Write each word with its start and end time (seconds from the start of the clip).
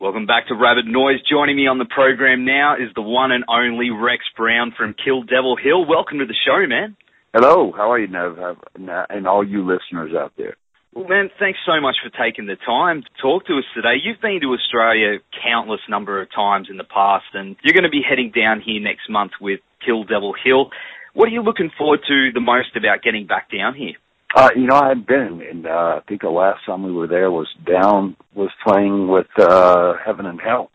Welcome 0.00 0.24
back 0.24 0.48
to 0.48 0.54
Rabbit 0.54 0.86
Noise. 0.86 1.20
Joining 1.30 1.56
me 1.56 1.66
on 1.66 1.76
the 1.76 1.84
program 1.84 2.46
now 2.46 2.72
is 2.72 2.88
the 2.94 3.02
one 3.02 3.32
and 3.32 3.44
only 3.48 3.90
Rex 3.90 4.24
Brown 4.34 4.72
from 4.74 4.94
Kill 4.94 5.24
Devil 5.24 5.58
Hill. 5.62 5.84
Welcome 5.84 6.20
to 6.20 6.24
the 6.24 6.32
show, 6.32 6.66
man. 6.66 6.96
Hello, 7.34 7.70
how 7.76 7.92
are 7.92 7.98
you, 7.98 8.08
Nev, 8.08 8.38
and 8.74 9.28
all 9.28 9.46
you 9.46 9.60
listeners 9.60 10.16
out 10.16 10.32
there? 10.38 10.56
Well, 10.94 11.06
man, 11.06 11.28
thanks 11.38 11.58
so 11.66 11.82
much 11.82 11.96
for 12.02 12.08
taking 12.08 12.46
the 12.46 12.56
time 12.56 13.02
to 13.02 13.08
talk 13.20 13.44
to 13.48 13.58
us 13.58 13.64
today. 13.74 14.00
You've 14.02 14.22
been 14.22 14.40
to 14.40 14.56
Australia 14.56 15.18
countless 15.44 15.82
number 15.86 16.22
of 16.22 16.32
times 16.34 16.68
in 16.70 16.78
the 16.78 16.88
past, 16.88 17.26
and 17.34 17.56
you're 17.62 17.74
going 17.74 17.84
to 17.84 17.90
be 17.90 18.00
heading 18.00 18.32
down 18.34 18.62
here 18.64 18.80
next 18.80 19.10
month 19.10 19.32
with 19.38 19.60
Kill 19.84 20.04
Devil 20.04 20.32
Hill. 20.42 20.70
What 21.12 21.28
are 21.28 21.32
you 21.32 21.42
looking 21.42 21.70
forward 21.76 22.00
to 22.08 22.32
the 22.32 22.40
most 22.40 22.74
about 22.74 23.02
getting 23.02 23.26
back 23.26 23.52
down 23.52 23.74
here? 23.74 24.00
Uh, 24.34 24.50
you 24.54 24.66
know, 24.66 24.76
I 24.76 24.88
had 24.88 25.06
been, 25.06 25.42
and 25.48 25.66
uh, 25.66 25.98
I 25.98 26.00
think 26.08 26.22
the 26.22 26.30
last 26.30 26.64
time 26.64 26.84
we 26.84 26.92
were 26.92 27.08
there 27.08 27.30
was 27.30 27.48
down 27.66 28.16
was 28.34 28.50
playing 28.64 29.08
with 29.08 29.26
uh, 29.38 29.94
Heaven 30.04 30.26
and 30.26 30.40
Hell. 30.40 30.70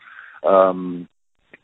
Um, 0.45 1.07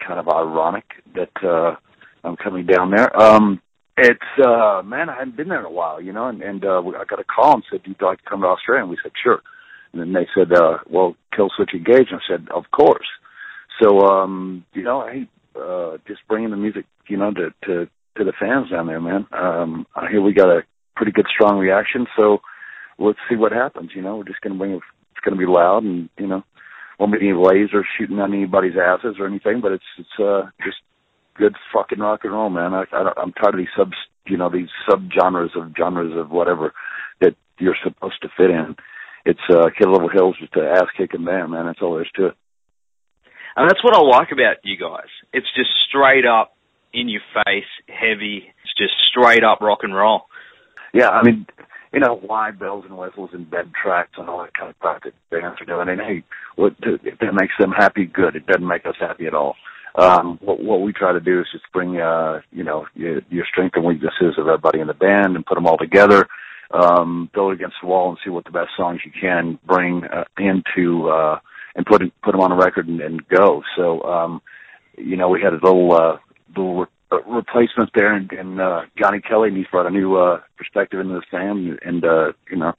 kind 0.05 0.19
of 0.19 0.27
ironic 0.27 0.85
that 1.15 1.31
uh, 1.43 1.75
I'm 2.23 2.37
coming 2.37 2.65
down 2.65 2.91
there. 2.91 3.15
Um, 3.19 3.61
it's 3.97 4.19
uh, 4.43 4.81
man, 4.83 5.09
I 5.09 5.17
hadn't 5.17 5.35
been 5.35 5.49
there 5.49 5.59
in 5.59 5.65
a 5.65 5.71
while, 5.71 6.01
you 6.01 6.13
know, 6.13 6.27
and, 6.27 6.41
and 6.41 6.63
uh, 6.63 6.79
I 6.79 7.03
got 7.05 7.19
a 7.19 7.23
call 7.23 7.55
and 7.55 7.63
said, 7.69 7.83
Do 7.83 7.89
"You'd 7.91 8.01
like 8.01 8.19
to 8.23 8.29
come 8.29 8.41
to 8.41 8.47
Australia?" 8.47 8.83
And 8.83 8.89
we 8.89 8.97
said, 9.03 9.11
"Sure." 9.21 9.41
And 9.91 10.01
then 10.01 10.13
they 10.13 10.27
said, 10.33 10.53
uh, 10.53 10.77
"Well, 10.89 11.15
Killswitch 11.37 11.73
Engage." 11.73 12.07
And 12.09 12.19
I 12.19 12.27
said, 12.27 12.47
"Of 12.55 12.71
course." 12.71 13.07
So, 13.81 13.99
um, 13.99 14.65
you 14.73 14.83
know, 14.83 15.01
I 15.01 15.27
uh, 15.59 15.97
just 16.07 16.21
bringing 16.27 16.51
the 16.51 16.57
music, 16.57 16.85
you 17.07 17.17
know, 17.17 17.31
to 17.31 17.53
to 17.65 17.89
to 18.17 18.23
the 18.23 18.33
fans 18.39 18.69
down 18.71 18.87
there, 18.87 19.01
man. 19.01 19.27
Um, 19.31 19.85
hear 20.09 20.21
we 20.21 20.33
got 20.33 20.49
a 20.49 20.63
pretty 20.95 21.11
good 21.11 21.27
strong 21.33 21.57
reaction. 21.57 22.07
So 22.17 22.41
let's 22.99 23.19
see 23.29 23.35
what 23.35 23.51
happens. 23.51 23.91
You 23.95 24.01
know, 24.01 24.17
we're 24.17 24.25
just 24.25 24.41
going 24.41 24.53
to 24.53 24.59
bring 24.59 24.71
it. 24.71 24.81
It's 25.11 25.25
going 25.25 25.37
to 25.37 25.45
be 25.45 25.51
loud, 25.51 25.83
and 25.83 26.09
you 26.17 26.27
know, 26.27 26.43
won't 26.99 27.11
be 27.11 27.19
any 27.19 27.35
lasers 27.35 27.83
shooting 27.97 28.19
on 28.19 28.33
anybody's 28.33 28.77
asses 28.77 29.17
or 29.19 29.27
anything. 29.27 29.61
But 29.61 29.73
it's 29.73 29.83
it's 29.97 30.19
uh 30.19 30.49
just 30.63 30.77
good 31.35 31.55
fucking 31.73 31.99
rock 31.99 32.21
and 32.23 32.33
roll, 32.33 32.49
man. 32.49 32.73
I, 32.73 32.83
I 32.91 33.11
I'm 33.17 33.33
tired 33.33 33.55
of 33.55 33.59
these 33.59 33.75
sub, 33.75 33.91
you 34.27 34.37
know, 34.37 34.49
these 34.49 34.69
sub 34.89 35.09
genres 35.11 35.51
of 35.55 35.73
genres 35.77 36.13
of 36.15 36.31
whatever 36.31 36.73
that 37.19 37.35
you're 37.59 37.77
supposed 37.83 38.21
to 38.21 38.29
fit 38.37 38.49
in. 38.49 38.75
It's 39.23 39.39
uh, 39.49 39.69
Kill 39.77 39.93
Devil 39.93 40.09
Hills 40.09 40.37
just 40.39 40.55
an 40.55 40.65
ass 40.65 40.87
kicking 40.97 41.25
band, 41.25 41.51
man. 41.51 41.67
That's 41.67 41.79
all 41.81 41.93
there 41.93 42.03
is 42.03 42.11
to 42.15 42.27
it. 42.27 42.35
And 43.55 43.69
that's 43.69 43.83
what 43.83 43.95
I 43.95 44.01
like 44.01 44.31
about 44.31 44.57
you 44.63 44.77
guys. 44.77 45.09
It's 45.33 45.47
just 45.55 45.69
straight 45.87 46.25
up 46.25 46.55
in 46.93 47.09
your 47.09 47.21
face, 47.45 47.69
heavy. 47.87 48.51
It's 48.63 48.73
just 48.77 48.93
straight 49.09 49.43
up 49.43 49.61
rock 49.61 49.79
and 49.83 49.93
roll 49.93 50.23
yeah, 50.93 51.09
I 51.09 51.23
mean, 51.23 51.45
you 51.93 51.99
know, 51.99 52.15
why 52.15 52.51
bells 52.51 52.85
and 52.87 52.97
whistles 52.97 53.31
and 53.33 53.49
bed 53.49 53.71
tracks 53.81 54.13
and 54.17 54.29
all 54.29 54.41
that 54.41 54.53
kind 54.53 54.69
of 54.69 54.79
crap 54.79 55.03
that 55.03 55.13
bands 55.29 55.59
are 55.61 55.65
doing. 55.65 55.89
And 55.89 56.01
hey, 56.01 56.23
what 56.55 56.75
if 56.81 57.19
that 57.19 57.33
makes 57.33 57.53
them 57.59 57.71
happy, 57.71 58.05
good. 58.05 58.35
It 58.35 58.45
doesn't 58.47 58.67
make 58.67 58.85
us 58.85 58.95
happy 58.99 59.27
at 59.27 59.33
all. 59.33 59.55
Um, 59.95 60.39
what, 60.41 60.63
what 60.63 60.81
we 60.81 60.93
try 60.93 61.11
to 61.11 61.19
do 61.19 61.41
is 61.41 61.47
just 61.51 61.65
bring, 61.73 61.99
uh, 61.99 62.41
you 62.51 62.63
know, 62.63 62.85
your, 62.95 63.21
your 63.29 63.45
strength 63.45 63.75
and 63.75 63.85
weaknesses 63.85 64.35
of 64.37 64.47
everybody 64.47 64.79
in 64.79 64.87
the 64.87 64.93
band 64.93 65.35
and 65.35 65.45
put 65.45 65.55
them 65.55 65.67
all 65.67 65.77
together, 65.77 66.27
um, 66.71 67.29
it 67.33 67.53
against 67.53 67.75
the 67.81 67.87
wall 67.87 68.09
and 68.09 68.17
see 68.23 68.29
what 68.29 68.45
the 68.45 68.51
best 68.51 68.69
songs 68.77 69.01
you 69.03 69.11
can 69.11 69.59
bring 69.65 70.05
uh, 70.05 70.23
into, 70.37 71.09
uh, 71.09 71.39
and 71.75 71.85
put 71.85 72.01
put 72.23 72.31
them 72.31 72.39
on 72.39 72.53
a 72.53 72.55
record 72.55 72.87
and, 72.87 73.01
and 73.01 73.27
go. 73.27 73.63
So, 73.75 74.01
um, 74.03 74.41
you 74.97 75.17
know, 75.17 75.27
we 75.27 75.41
had 75.41 75.51
a 75.51 75.59
little, 75.61 75.91
uh, 75.93 76.17
little 76.55 76.87
replacement 77.27 77.91
there, 77.93 78.13
and, 78.13 78.31
and 78.31 78.61
uh, 78.61 78.81
Johnny 78.97 79.21
Kelly, 79.21 79.49
and 79.49 79.57
he's 79.57 79.67
brought 79.67 79.85
a 79.85 79.91
new 79.91 80.15
uh, 80.15 80.39
perspective 80.57 80.99
into 80.99 81.15
the 81.15 81.21
band, 81.31 81.79
and 81.83 82.03
uh, 82.03 82.31
you 82.49 82.57
know, 82.57 82.73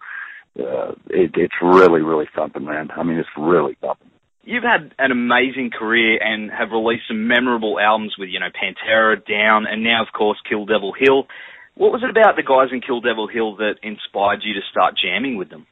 uh, 0.58 0.92
it, 1.10 1.32
it's 1.34 1.54
really, 1.62 2.02
really 2.02 2.26
thumping, 2.34 2.64
man. 2.64 2.90
I 2.96 3.02
mean, 3.02 3.18
it's 3.18 3.28
really 3.36 3.76
thumping. 3.80 4.10
You've 4.44 4.64
had 4.64 4.92
an 4.98 5.12
amazing 5.12 5.70
career 5.70 6.18
and 6.20 6.50
have 6.50 6.70
released 6.72 7.04
some 7.06 7.28
memorable 7.28 7.78
albums 7.78 8.14
with, 8.18 8.28
you 8.28 8.40
know, 8.40 8.48
Pantera, 8.48 9.24
Down, 9.24 9.66
and 9.66 9.84
now, 9.84 10.02
of 10.02 10.12
course, 10.12 10.38
Kill 10.48 10.66
Devil 10.66 10.92
Hill. 10.98 11.28
What 11.76 11.92
was 11.92 12.02
it 12.02 12.10
about 12.10 12.34
the 12.34 12.42
guys 12.42 12.72
in 12.72 12.80
Kill 12.80 13.00
Devil 13.00 13.28
Hill 13.28 13.56
that 13.56 13.76
inspired 13.82 14.40
you 14.42 14.54
to 14.54 14.60
start 14.68 14.94
jamming 15.00 15.36
with 15.36 15.48
them? 15.48 15.66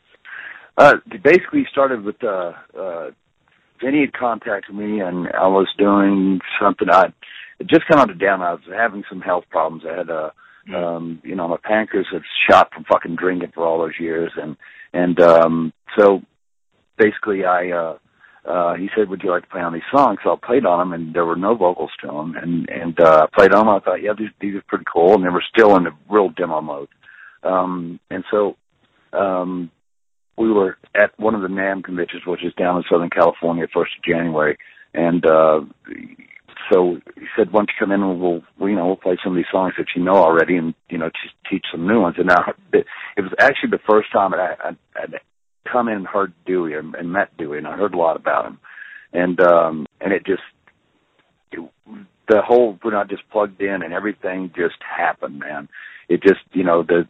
Uh, 0.79 0.95
basically 1.23 1.67
started 1.71 2.05
with, 2.05 2.23
uh, 2.23 2.53
uh, 2.79 3.11
Vinny 3.83 4.03
had 4.03 4.13
contacted 4.13 4.75
me 4.75 5.01
and 5.01 5.27
I 5.29 5.49
was 5.49 5.69
doing 5.77 6.41
something 6.61 6.89
I 6.89 7.13
it 7.61 7.69
just 7.69 7.87
come 7.89 8.01
out 8.01 8.07
to 8.09 8.15
down. 8.15 8.43
I 8.43 8.53
was 8.55 8.63
having 8.75 9.05
some 9.09 9.21
health 9.21 9.45
problems. 9.51 9.85
I 9.87 9.97
had 9.99 10.11
a, 10.11 10.33
mm. 10.69 10.75
um, 10.75 11.21
you 11.23 11.37
know, 11.37 11.47
my 11.47 11.59
pancreas 11.63 12.09
had 12.13 12.23
shot 12.49 12.73
from 12.73 12.85
fucking 12.85 13.17
drinking 13.17 13.53
for 13.55 13.65
all 13.67 13.79
those 13.79 14.01
years, 14.01 14.33
and 14.43 14.57
and 14.93 15.21
um, 15.21 15.73
so 15.97 16.23
basically, 16.97 17.45
I. 17.45 17.71
uh 17.71 17.99
uh 18.43 18.75
he 18.75 18.89
said, 18.97 19.11
"Would 19.11 19.23
you 19.23 19.31
like 19.31 19.43
to 19.43 19.51
play 19.51 19.61
on 19.61 19.75
these 19.75 19.91
songs?" 19.95 20.19
So 20.25 20.33
I 20.33 20.37
played 20.47 20.65
on 20.65 20.79
them, 20.79 20.93
and 20.95 21.15
there 21.15 21.27
were 21.27 21.37
no 21.37 21.55
vocals 21.55 21.91
to 22.01 22.07
them, 22.07 22.35
and 22.43 22.55
and 22.71 22.99
uh 22.99 23.27
played 23.37 23.53
on 23.53 23.67
them. 23.67 23.77
I 23.77 23.81
thought, 23.81 24.03
yeah, 24.03 24.15
these 24.17 24.33
these 24.41 24.55
are 24.55 24.65
pretty 24.67 24.87
cool, 24.91 25.13
and 25.15 25.23
they 25.23 25.29
were 25.29 25.45
still 25.55 25.77
in 25.77 25.85
the 25.85 25.93
real 26.09 26.31
demo 26.31 26.63
mode. 26.63 26.89
Um 27.43 28.01
And 28.11 28.25
so, 28.31 28.57
um 29.13 29.71
we 30.39 30.51
were 30.51 30.79
at 30.95 31.11
one 31.19 31.35
of 31.35 31.43
the 31.43 31.49
NAMM 31.49 31.85
conventions, 31.85 32.23
which 32.25 32.43
is 32.43 32.55
down 32.55 32.79
in 32.79 32.85
Southern 32.91 33.11
California, 33.11 33.67
first 33.75 33.93
of 33.99 34.03
January, 34.05 34.57
and 34.95 35.23
uh 35.27 35.61
so 36.71 36.99
he 37.15 37.27
said, 37.37 37.53
"Why 37.53 37.61
don't 37.61 37.71
you 37.71 37.75
come 37.79 37.93
in 37.93 38.03
and 38.03 38.21
we'll, 38.21 38.43
you 38.61 38.77
know, 38.77 38.87
we'll 38.87 38.97
play 38.97 39.17
some 39.23 39.33
of 39.33 39.37
these 39.37 39.51
songs 39.51 39.75
that 39.79 39.87
you 39.95 40.03
know 40.03 40.17
already, 40.17 40.57
and 40.57 40.75
you 40.89 40.99
know, 40.99 41.11
just 41.23 41.35
teach 41.51 41.65
some 41.71 41.87
new 41.87 42.01
ones." 42.01 42.17
And 42.19 42.27
now 42.27 42.53
it 42.73 42.87
was 43.21 43.33
actually 43.39 43.71
the 43.71 43.81
first 43.89 44.13
time 44.13 44.35
I, 44.35 44.55
I, 44.63 44.69
I'd 44.97 45.21
come 45.71 45.89
in 45.89 45.97
and 45.97 46.07
heard 46.07 46.33
Dewey 46.47 46.75
and, 46.75 46.95
and 46.95 47.13
met 47.13 47.37
Dewey, 47.37 47.59
and 47.59 47.67
I 47.67 47.77
heard 47.77 47.95
a 47.95 47.99
lot 47.99 48.17
about 48.17 48.47
him, 48.47 48.59
and 49.13 49.41
um, 49.41 49.87
and 50.01 50.13
it 50.13 50.25
just 50.27 50.43
it, 51.53 51.61
the 52.29 52.43
whole 52.43 52.79
we're 52.83 52.93
not 52.93 53.09
just 53.09 53.29
plugged 53.31 53.61
in, 53.61 53.83
and 53.83 53.93
everything 53.93 54.53
just 54.55 54.77
happened, 54.81 55.39
man. 55.39 55.69
It 56.09 56.23
just 56.23 56.41
you 56.53 56.65
know 56.65 56.83
the 56.83 57.09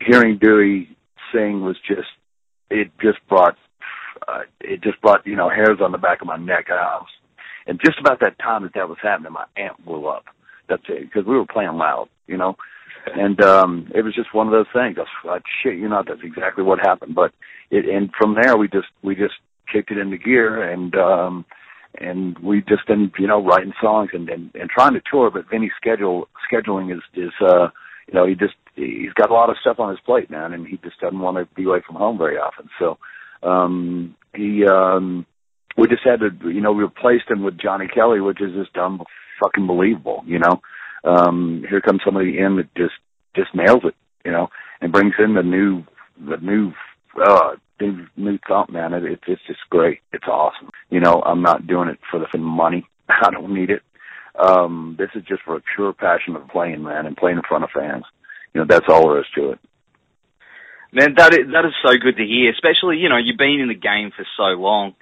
hearing 0.00 0.38
Dewey 0.38 0.96
sing 1.32 1.62
was 1.62 1.76
just 1.86 2.08
it 2.70 2.90
just 3.00 3.18
brought 3.28 3.56
uh, 4.28 4.42
it 4.60 4.82
just 4.82 5.00
brought 5.00 5.26
you 5.26 5.36
know 5.36 5.48
hairs 5.48 5.78
on 5.80 5.92
the 5.92 5.98
back 5.98 6.20
of 6.20 6.26
my 6.26 6.36
neck. 6.36 6.66
I 6.70 6.98
was 7.00 7.08
and 7.66 7.80
just 7.84 7.98
about 7.98 8.20
that 8.20 8.38
time 8.38 8.62
that 8.62 8.74
that 8.74 8.88
was 8.88 8.98
happening, 9.02 9.32
my 9.32 9.46
amp 9.56 9.84
blew 9.84 10.06
up. 10.06 10.24
That's 10.68 10.82
it, 10.88 11.02
because 11.02 11.26
we 11.26 11.36
were 11.36 11.46
playing 11.46 11.72
loud, 11.74 12.08
you 12.26 12.36
know. 12.36 12.56
and 13.14 13.40
um 13.40 13.90
it 13.94 14.02
was 14.02 14.14
just 14.14 14.34
one 14.34 14.46
of 14.46 14.52
those 14.52 14.66
things. 14.72 14.96
I 14.98 15.26
was 15.26 15.42
shit, 15.62 15.78
you 15.78 15.88
know, 15.88 16.02
that's 16.06 16.22
exactly 16.22 16.64
what 16.64 16.78
happened. 16.80 17.14
But 17.14 17.32
it, 17.70 17.84
and 17.86 18.10
from 18.18 18.34
there, 18.34 18.56
we 18.56 18.68
just 18.68 18.88
we 19.02 19.14
just 19.14 19.34
kicked 19.72 19.90
it 19.90 19.98
into 19.98 20.18
gear, 20.18 20.62
and 20.62 20.94
um 20.96 21.44
and 21.98 22.38
we 22.40 22.62
just 22.62 22.86
been 22.86 23.12
you 23.18 23.26
know 23.26 23.44
writing 23.44 23.72
songs 23.80 24.10
and 24.12 24.28
and, 24.28 24.50
and 24.54 24.70
trying 24.70 24.94
to 24.94 25.02
tour. 25.10 25.30
But 25.30 25.48
Vinny's 25.50 25.72
schedule 25.76 26.28
scheduling 26.50 26.92
is 26.94 27.02
is 27.14 27.32
uh 27.40 27.68
you 28.08 28.14
know 28.14 28.26
he 28.26 28.34
just 28.34 28.54
he's 28.74 29.12
got 29.14 29.30
a 29.30 29.34
lot 29.34 29.50
of 29.50 29.56
stuff 29.60 29.78
on 29.78 29.90
his 29.90 30.00
plate, 30.00 30.30
man, 30.30 30.52
and 30.52 30.66
he 30.66 30.76
just 30.78 31.00
doesn't 31.00 31.18
want 31.18 31.36
to 31.36 31.54
be 31.54 31.64
away 31.64 31.82
from 31.86 31.96
home 31.96 32.18
very 32.18 32.36
often. 32.36 32.68
So 32.78 32.98
um 33.42 34.16
he 34.34 34.66
um 34.66 35.26
we 35.76 35.88
just 35.88 36.04
had 36.04 36.20
to, 36.20 36.30
you 36.50 36.60
know, 36.60 36.72
we 36.72 36.82
replaced 36.82 37.30
him 37.30 37.42
with 37.42 37.58
Johnny 37.58 37.86
Kelly, 37.86 38.20
which 38.20 38.40
is 38.40 38.54
just 38.54 38.72
dumb, 38.72 39.02
fucking 39.42 39.66
believable, 39.66 40.22
you 40.26 40.38
know. 40.38 40.60
Um, 41.04 41.64
here 41.68 41.80
comes 41.80 42.00
somebody 42.04 42.38
in 42.38 42.56
that 42.56 42.74
just 42.74 42.94
just 43.34 43.54
nails 43.54 43.82
it, 43.84 43.94
you 44.24 44.32
know, 44.32 44.48
and 44.80 44.92
brings 44.92 45.14
in 45.18 45.34
the 45.34 45.42
new 45.42 45.84
the 46.18 46.38
new 46.38 46.72
uh 47.22 47.56
new 47.80 48.06
new 48.16 48.38
thump, 48.48 48.70
man. 48.70 48.92
It, 48.94 49.04
it 49.04 49.20
it's 49.26 49.42
just 49.46 49.60
great. 49.70 50.00
It's 50.12 50.26
awesome. 50.26 50.70
You 50.90 51.00
know, 51.00 51.22
I'm 51.24 51.42
not 51.42 51.66
doing 51.66 51.88
it 51.88 51.98
for 52.10 52.18
the 52.18 52.38
money. 52.38 52.86
I 53.08 53.30
don't 53.30 53.54
need 53.54 53.70
it. 53.70 53.82
Um, 54.38 54.96
this 54.98 55.10
is 55.14 55.22
just 55.26 55.42
for 55.42 55.56
a 55.56 55.62
pure 55.74 55.92
passion 55.92 56.36
of 56.36 56.48
playing, 56.48 56.82
man, 56.82 57.06
and 57.06 57.16
playing 57.16 57.38
in 57.38 57.42
front 57.48 57.64
of 57.64 57.70
fans. 57.74 58.04
You 58.52 58.60
know, 58.60 58.66
that's 58.68 58.86
all 58.88 59.08
there 59.08 59.20
is 59.20 59.26
to 59.34 59.52
it. 59.52 59.58
Man, 60.92 61.14
that 61.16 61.34
is 61.34 61.46
that 61.52 61.64
is 61.66 61.74
so 61.82 61.96
good 61.98 62.16
to 62.16 62.24
hear. 62.24 62.50
Especially, 62.50 62.96
you 62.96 63.08
know, 63.08 63.18
you've 63.18 63.38
been 63.38 63.60
in 63.60 63.68
the 63.68 63.74
game 63.74 64.12
for 64.16 64.26
so 64.36 64.60
long 64.60 64.94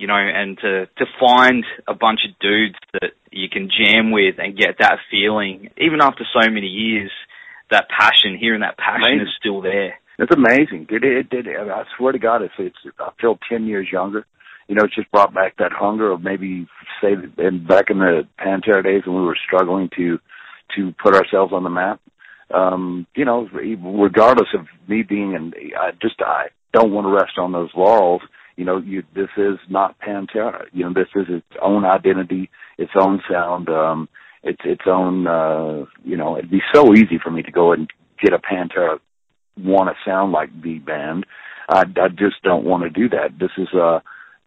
you 0.00 0.06
know, 0.06 0.16
and 0.16 0.56
to 0.58 0.86
to 0.96 1.04
find 1.20 1.62
a 1.86 1.92
bunch 1.92 2.20
of 2.26 2.38
dudes 2.40 2.78
that 2.94 3.12
you 3.30 3.50
can 3.50 3.68
jam 3.68 4.10
with 4.10 4.36
and 4.38 4.56
get 4.56 4.76
that 4.78 4.96
feeling, 5.10 5.68
even 5.76 6.00
after 6.00 6.24
so 6.32 6.50
many 6.50 6.68
years, 6.68 7.12
that 7.70 7.86
passion, 7.90 8.38
hearing 8.40 8.62
that 8.62 8.78
passion 8.78 9.20
amazing. 9.20 9.26
is 9.26 9.34
still 9.38 9.60
there. 9.60 10.00
It's 10.18 10.34
amazing. 10.34 10.86
It, 10.88 11.04
it, 11.04 11.26
it, 11.30 11.46
I 11.48 11.84
swear 11.96 12.12
to 12.12 12.18
God, 12.18 12.40
it's, 12.40 12.54
it's 12.58 12.76
I 12.98 13.10
feel 13.20 13.38
ten 13.50 13.66
years 13.66 13.88
younger, 13.92 14.24
you 14.68 14.74
know, 14.74 14.84
it 14.84 14.92
just 14.94 15.10
brought 15.10 15.34
back 15.34 15.56
that 15.58 15.72
hunger 15.72 16.12
of 16.12 16.22
maybe 16.22 16.66
say 17.02 17.14
and 17.36 17.68
back 17.68 17.90
in 17.90 17.98
the 17.98 18.22
Pantera 18.38 18.82
days 18.82 19.02
when 19.04 19.16
we 19.16 19.26
were 19.26 19.38
struggling 19.46 19.90
to 19.96 20.18
to 20.76 20.94
put 21.02 21.14
ourselves 21.14 21.52
on 21.52 21.64
the 21.64 21.70
map. 21.70 22.00
Um, 22.54 23.06
you 23.14 23.24
know, 23.24 23.48
regardless 23.52 24.48
of 24.54 24.66
me 24.88 25.02
being 25.02 25.34
and 25.34 25.54
I 25.78 25.90
just 26.00 26.20
I 26.20 26.46
don't 26.72 26.92
want 26.92 27.06
to 27.06 27.12
rest 27.12 27.36
on 27.36 27.52
those 27.52 27.70
laurels. 27.76 28.22
You 28.56 28.64
know, 28.64 28.78
you 28.78 29.02
this 29.14 29.28
is 29.36 29.58
not 29.68 29.98
Pantera. 30.00 30.64
You 30.72 30.84
know, 30.84 30.92
this 30.92 31.08
is 31.14 31.26
its 31.28 31.56
own 31.62 31.84
identity, 31.84 32.50
its 32.78 32.92
own 32.98 33.22
sound, 33.30 33.68
um, 33.68 34.08
its 34.42 34.60
its 34.64 34.82
own. 34.86 35.26
uh 35.26 35.86
You 36.04 36.16
know, 36.16 36.36
it'd 36.36 36.50
be 36.50 36.62
so 36.74 36.94
easy 36.94 37.18
for 37.22 37.30
me 37.30 37.42
to 37.42 37.50
go 37.50 37.72
and 37.72 37.88
get 38.22 38.32
a 38.32 38.38
Pantera 38.38 38.98
want 39.58 39.88
to 39.88 40.10
sound 40.10 40.32
like 40.32 40.50
the 40.62 40.78
band. 40.78 41.26
I, 41.68 41.80
I 41.82 42.08
just 42.08 42.42
don't 42.42 42.64
want 42.64 42.82
to 42.82 42.90
do 42.90 43.08
that. 43.10 43.38
This 43.38 43.50
is 43.56 43.68
uh 43.74 44.00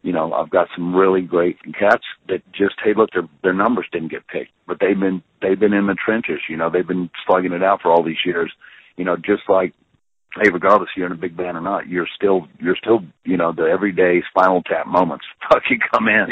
you 0.04 0.12
know, 0.12 0.34
I've 0.34 0.50
got 0.50 0.68
some 0.76 0.94
really 0.94 1.22
great 1.22 1.58
cats 1.80 2.04
that 2.28 2.42
just 2.52 2.76
hey 2.84 2.94
look 2.96 3.12
their 3.14 3.28
their 3.42 3.54
numbers 3.54 3.88
didn't 3.92 4.12
get 4.12 4.28
picked, 4.28 4.52
but 4.68 4.78
they've 4.80 5.00
been 5.00 5.24
they've 5.42 5.60
been 5.60 5.74
in 5.74 5.88
the 5.88 5.96
trenches, 5.96 6.42
you 6.50 6.58
know, 6.58 6.70
they've 6.70 6.88
been 6.88 7.10
slugging 7.26 7.54
it 7.54 7.64
out 7.64 7.82
for 7.82 7.92
all 7.92 8.04
these 8.04 8.26
years. 8.26 8.52
You 8.98 9.06
know, 9.06 9.16
just 9.16 9.44
like 9.48 9.74
hey, 10.42 10.50
regardless 10.52 10.90
you're 10.96 11.06
in 11.06 11.12
a 11.12 11.16
big 11.16 11.38
band 11.38 11.58
or 11.58 11.62
not, 11.62 11.88
you're 11.88 12.08
still 12.16 12.48
you're 12.60 12.76
still 12.76 13.02
you 13.24 13.38
know 13.38 13.52
the 13.52 13.64
everyday 13.64 14.22
Spinal 14.30 14.64
Tap 14.64 14.88
moments 14.88 15.26
fucking 15.50 15.80
come 15.92 16.08
in. 16.08 16.28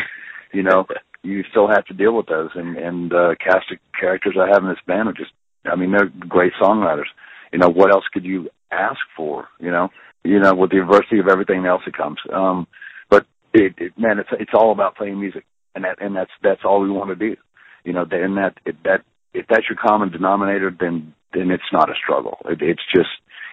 You 0.54 0.64
know, 0.64 0.86
you 1.24 1.44
still 1.50 1.68
have 1.68 1.86
to 1.86 1.94
deal 1.94 2.16
with 2.16 2.28
those, 2.28 2.50
and 2.56 2.78
and 2.78 3.14
uh, 3.14 3.36
cast 3.44 3.72
of 3.72 3.78
characters 4.00 4.36
I 4.40 4.48
have 4.48 4.64
in 4.64 4.70
this 4.70 4.86
band 4.88 5.10
are 5.10 5.14
just 5.14 5.32
I 5.66 5.76
mean 5.76 5.92
they're 5.92 6.12
great 6.28 6.54
songwriters. 6.62 7.10
You 7.52 7.60
know, 7.60 7.70
what 7.70 7.92
else 7.92 8.06
could 8.14 8.26
you 8.26 8.50
ask 8.72 9.00
for? 9.16 9.48
You 9.60 9.72
know, 9.72 9.90
you 10.24 10.40
know 10.40 10.56
with 10.56 10.72
the 10.72 10.82
adversity 10.82 11.20
of 11.20 11.28
everything 11.28 11.66
else 11.66 11.82
that 11.86 11.98
comes. 11.98 12.18
Um, 12.34 12.68
but 13.10 13.26
it, 13.54 13.74
it 13.78 13.98
man, 13.98 14.20
it's 14.20 14.30
it's 14.40 14.54
all 14.54 14.72
about 14.72 14.96
playing 14.96 15.20
music, 15.20 15.46
and 15.76 15.84
that 15.84 16.02
and 16.02 16.16
that's 16.16 16.32
that's 16.44 16.62
all 16.64 16.82
we 16.82 16.90
want 16.90 17.10
to 17.10 17.16
do. 17.16 17.36
You 17.84 17.94
know, 17.94 18.06
and 18.12 18.38
that 18.38 18.54
it, 18.66 18.76
that 18.84 19.04
if 19.34 19.46
that's 19.48 19.70
your 19.70 19.78
common 19.78 20.12
denominator, 20.12 20.76
then 20.78 21.14
then 21.34 21.52
it's 21.52 21.72
not 21.72 21.90
a 21.90 21.94
struggle. 22.02 22.38
It, 22.46 22.62
it's 22.62 22.84
just 22.94 23.10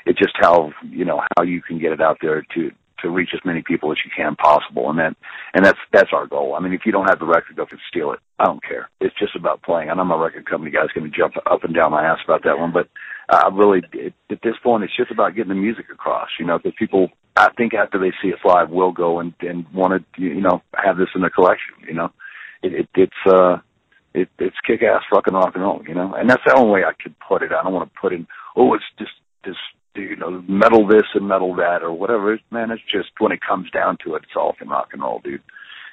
it's 0.08 0.18
just 0.18 0.34
how 0.40 0.72
you 0.90 1.04
know 1.04 1.20
how 1.36 1.44
you 1.44 1.60
can 1.62 1.78
get 1.78 1.92
it 1.92 2.00
out 2.00 2.18
there 2.20 2.44
to 2.54 2.70
to 3.02 3.10
reach 3.10 3.30
as 3.32 3.40
many 3.44 3.62
people 3.62 3.92
as 3.92 3.98
you 4.04 4.10
can 4.16 4.34
possible, 4.34 4.90
and 4.90 4.98
that 4.98 5.14
and 5.54 5.64
that's 5.64 5.78
that's 5.92 6.10
our 6.12 6.26
goal. 6.26 6.54
I 6.54 6.60
mean, 6.60 6.72
if 6.72 6.80
you 6.84 6.92
don't 6.92 7.08
have 7.08 7.20
the 7.20 7.26
record, 7.26 7.56
go 7.56 7.66
and 7.70 7.80
steal 7.88 8.12
it. 8.12 8.18
I 8.38 8.46
don't 8.46 8.62
care. 8.62 8.88
It's 9.00 9.14
just 9.18 9.36
about 9.36 9.62
playing. 9.62 9.90
I 9.90 9.94
know 9.94 10.04
my 10.04 10.16
record 10.16 10.46
company 10.48 10.70
guy's 10.70 10.90
going 10.94 11.10
to 11.10 11.16
jump 11.16 11.34
up 11.46 11.62
and 11.62 11.74
down 11.74 11.92
my 11.92 12.04
ass 12.04 12.18
about 12.24 12.42
that 12.44 12.58
one, 12.58 12.72
but 12.72 12.88
I 13.30 13.48
really 13.52 13.82
it, 13.92 14.14
at 14.30 14.42
this 14.42 14.56
point 14.62 14.84
it's 14.84 14.96
just 14.96 15.10
about 15.10 15.36
getting 15.36 15.50
the 15.50 15.54
music 15.54 15.86
across. 15.92 16.28
You 16.40 16.46
know, 16.46 16.58
because 16.58 16.72
people 16.78 17.10
I 17.36 17.50
think 17.56 17.74
after 17.74 17.98
they 17.98 18.12
see 18.22 18.32
us 18.32 18.40
live 18.44 18.70
will 18.70 18.92
go 18.92 19.20
and 19.20 19.34
and 19.40 19.66
want 19.72 20.02
to 20.16 20.20
you 20.20 20.40
know 20.40 20.62
have 20.74 20.96
this 20.96 21.08
in 21.14 21.20
their 21.20 21.30
collection. 21.30 21.74
You 21.86 21.94
know, 21.94 22.12
it, 22.62 22.72
it 22.72 22.88
it's 22.94 23.26
uh 23.26 23.58
it, 24.14 24.28
it's 24.38 24.56
kick 24.66 24.82
ass 24.82 25.02
fucking 25.12 25.34
rock 25.34 25.52
and 25.54 25.62
roll, 25.62 25.82
you 25.86 25.94
know, 25.94 26.14
and 26.14 26.28
that's 26.28 26.42
the 26.44 26.54
only 26.56 26.72
way 26.72 26.80
I 26.82 26.92
could 27.00 27.14
put 27.20 27.42
it. 27.42 27.52
I 27.52 27.62
don't 27.62 27.74
want 27.74 27.92
to 27.92 28.00
put 28.00 28.12
in, 28.12 28.26
oh, 28.56 28.74
it's 28.74 28.84
just 28.98 29.12
this 29.44 29.54
you 30.02 30.16
know, 30.16 30.42
metal 30.48 30.86
this 30.86 31.06
and 31.14 31.28
metal 31.28 31.54
that 31.56 31.82
or 31.82 31.92
whatever. 31.92 32.38
Man, 32.50 32.70
it's 32.70 32.82
just 32.90 33.10
when 33.18 33.32
it 33.32 33.40
comes 33.40 33.70
down 33.70 33.98
to 34.04 34.14
it, 34.14 34.22
it's 34.24 34.36
all 34.36 34.54
from 34.58 34.70
rock 34.70 34.88
and 34.92 35.02
roll, 35.02 35.20
dude. 35.22 35.42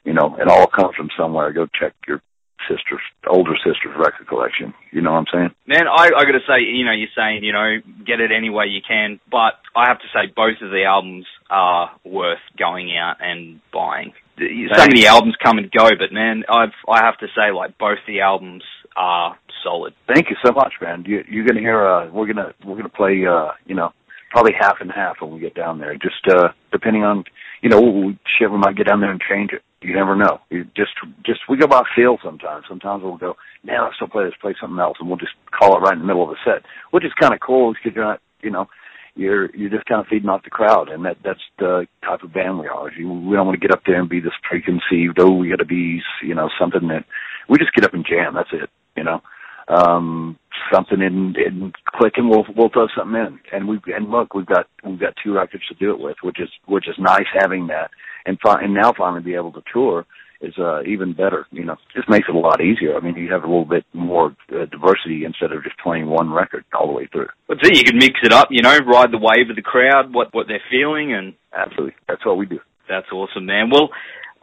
You 0.04 0.14
know, 0.14 0.36
it 0.40 0.48
all 0.48 0.68
comes 0.68 0.96
from 0.96 1.10
somewhere. 1.18 1.52
Go 1.52 1.68
check 1.80 1.94
your 2.08 2.22
sister's 2.70 3.02
older 3.28 3.56
sister's 3.58 3.96
record 3.98 4.28
collection. 4.28 4.74
You 4.92 5.02
know 5.02 5.12
what 5.12 5.20
I'm 5.20 5.32
saying? 5.34 5.50
Man, 5.68 5.88
I 5.88 6.10
I 6.16 6.24
got 6.26 6.38
to 6.38 6.46
say, 6.48 6.62
you 6.62 6.86
know, 6.86 6.92
you're 6.92 7.14
saying, 7.16 7.44
you 7.44 7.54
know, 7.54 7.78
get 8.06 8.20
it 8.20 8.32
any 8.32 8.50
way 8.50 8.66
you 8.68 8.82
can, 8.88 9.20
but 9.30 9.58
I 9.76 9.88
have 9.88 10.00
to 10.00 10.08
say 10.14 10.32
both 10.36 10.62
of 10.62 10.72
the 10.72 10.84
albums 10.86 11.26
are 11.50 11.92
worth 12.04 12.44
going 12.58 12.96
out 12.98 13.18
and 13.20 13.62
buying. 13.74 14.14
So 14.38 14.86
many 14.88 15.08
albums 15.08 15.36
come 15.42 15.58
and 15.58 15.72
go, 15.72 15.90
but 15.98 16.12
man, 16.12 16.44
I've 16.50 16.76
I 16.90 17.06
have 17.06 17.18
to 17.20 17.28
say, 17.28 17.52
like 17.56 17.78
both 17.78 18.00
the 18.08 18.22
albums 18.22 18.64
are 18.96 19.38
solid. 19.64 19.94
Thank 20.08 20.30
you 20.30 20.36
so 20.46 20.52
much, 20.52 20.74
man. 20.82 21.04
You, 21.08 21.24
you're 21.30 21.46
gonna 21.46 21.60
hear. 21.60 21.86
Uh, 21.86 22.12
we're 22.12 22.28
gonna 22.28 22.54
we're 22.66 22.78
gonna 22.78 22.90
play. 22.90 23.26
Uh, 23.26 23.52
you 23.66 23.76
know, 23.76 23.92
probably 24.32 24.54
half 24.60 24.78
and 24.82 24.92
half 24.92 25.18
when 25.22 25.34
we 25.34 25.40
get 25.40 25.56
down 25.56 25.80
there. 25.80 25.94
Just 25.96 26.28
uh, 26.30 26.50
depending 26.72 27.04
on, 27.04 27.24
you 27.62 27.70
know, 27.70 28.14
shit, 28.38 28.52
we 28.52 28.58
might 28.58 28.76
get 28.76 28.88
down 28.88 29.00
there 29.00 29.12
and 29.12 29.22
change 29.22 29.52
it. 29.54 29.62
You 29.82 29.96
never 29.96 30.16
know. 30.16 30.40
You 30.50 30.66
just 30.76 30.92
just 31.26 31.42
we 31.48 31.58
go 31.58 31.68
by 31.68 31.84
feel 31.96 32.18
sometimes. 32.24 32.66
Sometimes 32.68 33.04
we'll 33.04 33.18
go, 33.18 33.36
man, 33.64 33.84
let's 33.84 33.96
still 33.96 34.08
play 34.08 34.26
this, 34.26 34.34
play 34.42 34.56
something 34.60 34.80
else, 34.80 34.98
and 35.00 35.08
we'll 35.08 35.18
just 35.18 35.34
call 35.58 35.78
it 35.78 35.82
right 35.82 35.94
in 35.94 36.00
the 36.00 36.06
middle 36.06 36.24
of 36.24 36.32
a 36.32 36.36
set, 36.44 36.64
which 36.92 37.06
is 37.06 37.12
kind 37.20 37.34
of 37.34 37.40
cool 37.40 37.74
because 37.74 37.96
you're 37.96 38.04
not, 38.04 38.20
you 38.42 38.52
know, 38.52 38.68
you're 39.16 39.56
you're 39.56 39.70
just 39.70 39.86
kind 39.86 40.02
of 40.02 40.08
feeding 40.08 40.30
off 40.30 40.44
the 40.44 40.50
crowd, 40.50 40.90
and 40.90 41.06
that 41.06 41.18
that's 41.24 41.40
the 41.60 41.88
type 42.04 42.24
of 42.24 42.34
band 42.34 42.60
we 42.60 42.68
are. 42.68 42.92
You, 42.92 43.10
we 43.10 43.36
don't 43.36 43.48
want 43.48 43.60
to 43.60 43.66
get 43.66 43.76
up 43.76 43.84
there 43.86 44.00
and 44.00 44.10
be 44.10 44.20
this 44.20 44.34
preconceived. 44.44 45.20
Oh, 45.20 45.32
we 45.32 45.50
got 45.50 45.60
to 45.60 45.66
be, 45.66 46.02
you 46.24 46.36
know, 46.36 46.50
something 46.60 46.88
that 46.90 47.06
we 47.48 47.58
just 47.58 47.74
get 47.74 47.86
up 47.86 47.94
and 47.94 48.06
jam. 48.06 48.34
That's 48.34 48.50
it, 48.52 48.70
you 48.96 49.04
know 49.04 49.22
um, 49.68 50.38
something 50.74 51.02
in, 51.02 51.36
in 51.38 51.74
click 51.88 52.14
and 52.18 52.30
we'll 52.30 52.46
we'll 52.56 52.70
throw 52.70 52.88
something 52.96 53.20
in. 53.20 53.40
And 53.52 53.68
we 53.68 53.80
and 53.88 54.10
look, 54.10 54.34
we've 54.34 54.46
got 54.46 54.68
we've 54.84 55.00
got 55.00 55.16
two 55.24 55.34
records 55.34 55.66
to 55.68 55.76
do 55.76 55.92
it 55.92 56.00
with, 56.00 56.18
which 56.24 56.40
is 56.40 56.50
which 56.68 56.88
is 56.88 56.96
nice 57.00 57.28
having 57.34 57.68
that. 57.68 57.92
And 58.26 58.38
fi- 58.44 58.62
and 58.62 58.74
now 58.74 58.94
finally 58.98 59.22
be 59.22 59.36
able 59.36 59.52
to 59.54 59.62
tour 59.72 60.06
is 60.42 60.54
uh, 60.58 60.82
even 60.84 61.14
better. 61.14 61.46
You 61.52 61.66
know, 61.66 61.76
just 61.96 62.10
makes 62.10 62.28
it 62.28 62.36
a 62.36 62.40
lot 62.40 62.62
easier. 62.62 62.96
I 62.96 63.00
mean, 63.00 63.16
you 63.16 63.32
have 63.32 63.44
a 63.44 63.48
little 63.48 63.66
bit 63.66 63.86
more 63.94 64.36
uh, 64.52 64.66
diversity 64.66 65.26
instead 65.26 65.52
of 65.52 65.64
just 65.64 65.78
playing 65.80 66.08
one 66.08 66.32
record 66.32 66.66
all 66.74 66.88
the 66.88 66.94
way 66.94 67.08
through. 67.08 67.30
But 67.48 67.58
see, 67.64 67.78
you 67.78 67.84
can 67.84 67.98
mix 67.98 68.20
it 68.24 68.34
up. 68.34 68.50
You 68.52 68.62
know, 68.62 68.78
ride 68.78 69.12
the 69.12 69.18
wave 69.18 69.50
of 69.50 69.56
the 69.56 69.62
crowd, 69.62 70.14
what 70.14 70.34
what 70.34 70.48
they're 70.48 70.62
feeling, 70.70 71.14
and 71.14 71.34
absolutely, 71.56 71.96
that's 72.08 72.26
what 72.26 72.38
we 72.38 72.46
do. 72.46 72.60
That's 72.88 73.12
awesome, 73.12 73.46
man. 73.46 73.70
Well, 73.72 73.90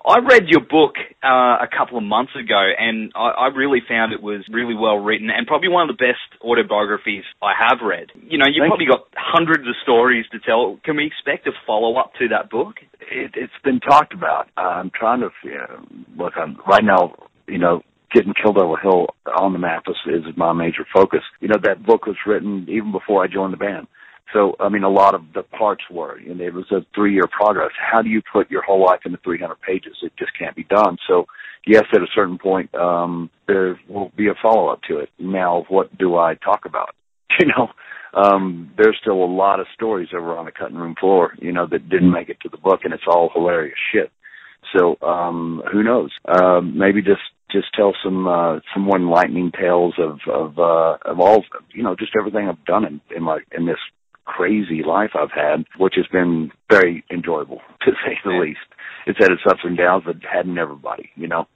I 0.05 0.19
read 0.19 0.49
your 0.49 0.61
book 0.61 0.95
uh, 1.23 1.63
a 1.63 1.69
couple 1.71 1.97
of 1.97 2.05
months 2.05 2.33
ago, 2.35 2.59
and 2.79 3.13
I, 3.15 3.47
I 3.47 3.47
really 3.49 3.81
found 3.87 4.13
it 4.13 4.23
was 4.23 4.45
really 4.51 4.75
well 4.75 4.97
written, 4.97 5.31
and 5.31 5.47
probably 5.47 5.69
one 5.69 5.89
of 5.89 5.97
the 5.97 6.03
best 6.03 6.43
autobiographies 6.43 7.23
I 7.41 7.53
have 7.57 7.79
read. 7.87 8.11
You 8.15 8.39
know, 8.39 8.47
you've 8.47 8.63
Thank 8.63 8.71
probably 8.71 8.87
you. 8.87 8.93
got 8.93 9.07
hundreds 9.17 9.69
of 9.69 9.75
stories 9.83 10.27
to 10.33 10.41
tell. 10.41 10.79
Can 10.85 10.97
we 10.97 11.07
expect 11.07 11.47
a 11.47 11.53
follow 11.67 11.97
up 11.97 12.13
to 12.19 12.29
that 12.29 12.51
book? 12.51 12.77
It, 13.01 13.33
it's 13.35 13.53
been 13.63 13.81
talked 13.81 14.13
about. 14.13 14.49
I'm 14.57 14.91
trying 14.91 15.21
to 15.21 15.31
you 15.45 15.55
know, 15.55 15.87
look. 16.17 16.33
I'm 16.37 16.59
right 16.67 16.85
now. 16.85 17.15
You 17.47 17.59
know, 17.59 17.83
getting 18.13 18.35
Kill 18.35 18.53
Devil 18.53 18.77
Hill 18.77 19.07
on 19.39 19.53
the 19.53 19.59
map 19.59 19.85
is, 19.89 19.97
is 20.07 20.37
my 20.37 20.53
major 20.53 20.87
focus. 20.93 21.23
You 21.41 21.49
know, 21.49 21.59
that 21.63 21.85
book 21.85 22.07
was 22.07 22.17
written 22.27 22.67
even 22.69 22.93
before 22.93 23.23
I 23.23 23.29
joined 23.29 23.53
the 23.53 23.59
band. 23.59 23.87
So, 24.33 24.57
I 24.61 24.69
mean, 24.69 24.83
a 24.83 24.89
lot 24.91 25.15
of 25.15 25.23
the 25.35 25.43
parts 25.43 25.85
were, 25.91 26.17
and 26.17 26.41
it 26.41 26.55
was 26.55 26.71
a 26.71 26.85
three-year 26.95 27.29
progress. 27.31 27.71
How 27.79 28.01
do 28.03 28.09
you 28.09 28.23
put 28.33 28.51
your 28.51 28.63
whole 28.63 28.83
life 28.83 29.01
into 29.05 29.19
300 29.23 29.61
pages? 29.61 29.97
It 30.03 30.13
just 30.19 30.37
can't 30.39 30.57
be 30.57 30.65
done. 30.65 30.97
So, 31.07 31.27
yes, 31.67 31.85
at 31.95 32.01
a 32.01 32.07
certain 32.15 32.39
point, 32.39 32.75
um, 32.75 33.31
there 33.47 33.79
will 33.89 34.11
be 34.17 34.29
a 34.29 34.35
follow-up 34.41 34.81
to 34.89 34.99
it. 34.99 35.11
Now, 35.19 35.65
what 35.69 35.97
do 35.99 36.17
I 36.17 36.35
talk 36.35 36.65
about? 36.65 36.95
You 37.41 37.47
know, 37.47 37.69
um, 38.15 38.71
there's 38.77 38.99
still 39.01 39.25
a 39.25 39.25
lot 39.25 39.59
of 39.59 39.67
stories 39.75 40.11
over 40.15 40.37
on 40.37 40.45
the 40.45 40.53
cutting 40.53 40.77
room 40.77 40.95
floor, 41.01 41.33
you 41.39 41.51
know, 41.51 41.67
that 41.67 41.89
didn't 41.89 42.13
make 42.13 42.29
it 42.29 42.37
to 42.43 42.51
the 42.51 42.59
book, 42.59 42.81
and 42.85 42.93
it's 42.93 43.03
all 43.07 43.31
hilarious 43.33 43.79
shit. 43.91 44.13
So, 44.77 44.97
um, 45.01 45.63
who 45.73 45.83
knows? 45.83 46.11
Um, 46.27 46.77
maybe 46.77 47.01
just 47.01 47.23
just 47.51 47.67
tell 47.75 47.95
some 48.05 48.29
uh, 48.29 48.61
some 48.73 48.83
more 48.83 48.97
enlightening 48.97 49.51
tales 49.51 49.95
of 49.99 50.19
of 50.31 50.59
uh, 50.59 50.99
of 51.05 51.21
all 51.21 51.43
you 51.75 51.83
know, 51.83 51.97
just 51.97 52.13
everything 52.17 52.49
I've 52.49 52.65
done 52.65 52.85
in, 52.85 53.01
in 53.17 53.23
my 53.23 53.41
in 53.57 53.67
this 53.67 53.79
crazy 54.25 54.83
life 54.87 55.11
I've 55.15 55.33
had, 55.33 55.65
which 55.79 55.95
has 55.97 56.07
been 56.07 56.51
very 56.71 57.05
enjoyable 57.11 57.61
to 57.83 57.93
say 58.05 58.19
the 58.25 58.31
least. 58.31 58.61
It's 59.07 59.19
had 59.19 59.33
its 59.33 59.43
ups 59.49 59.61
and 59.65 59.77
downs, 59.77 60.05
but 60.07 60.17
hadn't 60.31 60.59
everybody, 60.59 61.11
you 61.17 61.29
know. 61.29 61.47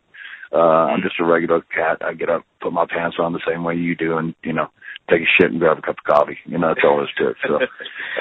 Uh, 0.52 0.86
I'm 0.94 1.02
just 1.02 1.20
a 1.20 1.24
regular 1.24 1.60
cat. 1.74 1.98
I 2.02 2.14
get 2.14 2.30
up, 2.30 2.44
put 2.60 2.72
my 2.72 2.86
pants 2.88 3.16
on 3.18 3.32
the 3.32 3.40
same 3.48 3.64
way 3.64 3.74
you 3.74 3.94
do, 3.96 4.16
and 4.16 4.34
you 4.44 4.52
know, 4.52 4.68
take 5.10 5.20
a 5.22 5.30
shit 5.40 5.50
and 5.50 5.58
grab 5.60 5.78
a 5.78 5.82
cup 5.82 5.96
of 5.98 6.04
coffee. 6.04 6.38
You 6.44 6.58
know, 6.58 6.68
that's 6.68 6.80
all 6.84 6.96
there 6.96 7.04
is 7.04 7.10
to 7.18 7.28
it. 7.30 7.36
So 7.46 7.58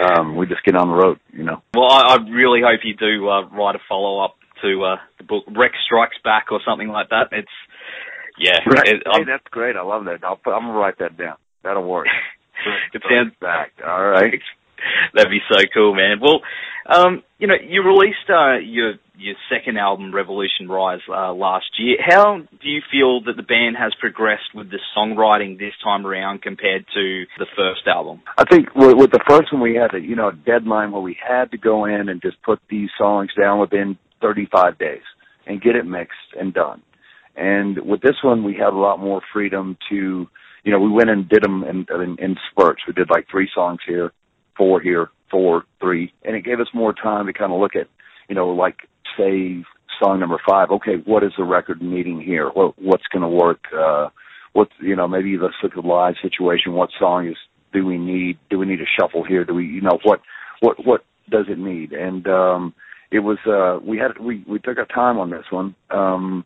um, 0.06 0.36
we 0.36 0.48
just 0.48 0.64
get 0.64 0.76
on 0.76 0.90
the 0.90 0.96
road. 0.96 1.20
You 1.32 1.44
know. 1.44 1.62
Well, 1.76 1.90
I, 1.92 2.16
I 2.16 2.30
really 2.30 2.62
hope 2.66 2.82
you 2.84 2.96
do 2.96 3.30
uh, 3.30 3.48
write 3.50 3.76
a 3.76 3.80
follow 3.88 4.24
up 4.24 4.36
to 4.64 4.84
uh, 4.84 4.96
the 5.20 5.24
book 5.24 5.44
Rex 5.56 5.76
Strikes 5.86 6.18
Back 6.24 6.48
or 6.52 6.60
something 6.66 6.88
like 6.88 7.10
that. 7.10 7.30
It's 7.32 7.48
yeah, 8.38 8.60
Right. 8.66 8.88
it, 8.88 9.04
hey, 9.06 9.24
that's 9.26 9.48
great. 9.52 9.76
I 9.76 9.84
love 9.84 10.06
that. 10.06 10.24
I'll 10.24 10.36
put, 10.36 10.54
I'm 10.54 10.64
gonna 10.64 10.78
write 10.78 11.00
that 11.00 11.18
down. 11.18 11.36
That'll 11.64 11.88
work. 11.88 12.08
it 12.94 13.02
sounds 13.10 13.34
back. 13.42 13.74
All 13.86 14.06
right. 14.06 14.42
That'd 15.14 15.32
be 15.32 15.42
so 15.50 15.60
cool, 15.74 15.96
man. 15.96 16.20
Well, 16.22 16.42
um, 16.86 17.24
you 17.40 17.48
know, 17.48 17.56
you 17.62 17.82
released 17.82 18.30
uh, 18.30 18.58
your 18.58 18.94
your 19.18 19.36
second 19.50 19.78
album, 19.78 20.14
Revolution 20.14 20.68
Rise, 20.68 21.00
uh, 21.10 21.34
last 21.34 21.66
year. 21.80 21.98
How 22.06 22.40
do 22.62 22.70
you 22.70 22.82
feel 22.92 23.22
that 23.22 23.38
the 23.38 23.44
band 23.44 23.78
has 23.78 23.94
progressed 24.00 24.54
with 24.54 24.70
the 24.70 24.80
songwriting 24.96 25.58
this 25.58 25.74
time 25.84 26.06
around 26.06 26.42
compared 26.42 26.86
to 26.94 27.24
the 27.40 27.48
first 27.56 27.88
album? 27.88 28.22
I 28.38 28.44
think 28.44 28.76
with, 28.76 28.96
with 28.98 29.12
the 29.12 29.24
first 29.28 29.52
one 29.54 29.62
we 29.62 29.76
had 29.76 29.96
a 29.96 30.00
you 30.00 30.16
know 30.16 30.30
a 30.30 30.34
deadline 30.34 30.92
where 30.92 31.02
we 31.02 31.18
had 31.26 31.52
to 31.52 31.58
go 31.58 31.86
in 31.86 32.10
and 32.10 32.22
just 32.22 32.42
put 32.44 32.60
these 32.70 32.90
songs 32.98 33.32
down 33.38 33.60
within 33.60 33.98
35 34.22 34.78
days 34.78 35.04
and 35.48 35.62
get 35.62 35.76
it 35.76 35.86
mixed 35.86 36.34
and 36.40 36.54
done. 36.54 36.82
And 37.36 37.80
with 37.80 38.02
this 38.02 38.16
one, 38.24 38.44
we 38.44 38.54
had 38.54 38.74
a 38.74 38.78
lot 38.78 39.00
more 39.00 39.22
freedom 39.34 39.78
to, 39.90 40.28
you 40.66 40.72
know, 40.72 40.80
we 40.80 40.90
went 40.90 41.10
and 41.10 41.30
did 41.30 41.44
them 41.44 41.64
in, 41.64 41.86
in, 41.90 42.18
in 42.20 42.36
spurts. 42.52 42.82
We 42.88 42.94
did 42.94 43.10
like 43.10 43.28
three 43.30 43.50
songs 43.54 43.80
here, 43.88 44.12
four 44.58 44.82
here, 44.82 45.10
four, 45.32 45.64
three, 45.80 46.12
and 46.24 46.36
it 46.36 46.44
gave 46.44 46.60
us 46.60 46.68
more 46.74 46.92
time 46.92 47.28
to 47.28 47.34
kind 47.34 47.54
of 47.54 47.60
look 47.62 47.76
at, 47.76 47.88
you 48.28 48.36
know, 48.36 48.50
like 48.50 48.78
say 49.18 49.64
song 50.04 50.20
number 50.20 50.42
five. 50.48 50.72
Okay, 50.72 50.96
what 51.06 51.24
is 51.24 51.32
the 51.38 51.44
record 51.44 51.82
needing 51.82 52.20
here? 52.20 52.50
What 52.50 52.78
what's 52.80 53.04
going 53.14 53.22
to 53.22 53.30
work? 53.30 53.60
Uh, 53.78 54.10
what 54.54 54.70
you 54.82 54.96
know, 54.96 55.08
maybe 55.08 55.38
let's 55.38 55.56
look 55.62 55.74
at 55.78 55.82
the 55.82 55.88
live 55.88 56.16
situation. 56.22 56.74
What 56.74 56.90
song 57.00 57.28
is 57.28 57.38
do 57.72 57.86
we 57.86 57.98
need? 57.98 58.40
Do 58.50 58.58
we 58.58 58.66
need 58.66 58.82
a 58.82 59.00
shuffle 59.00 59.24
here? 59.24 59.46
Do 59.46 59.54
we 59.54 59.66
you 59.66 59.82
know 59.82 60.00
what 60.04 60.22
what 60.62 60.84
what 60.86 61.06
does 61.30 61.46
it 61.48 61.60
need? 61.60 61.92
And 61.92 62.28
um, 62.28 62.74
it 63.12 63.20
was 63.20 63.38
uh, 63.46 63.80
we 63.86 63.98
had 63.98 64.18
we 64.20 64.44
we 64.48 64.60
took 64.60 64.78
our 64.78 64.86
time 64.86 65.20
on 65.20 65.30
this 65.30 65.46
one. 65.52 65.76
Um, 65.92 66.44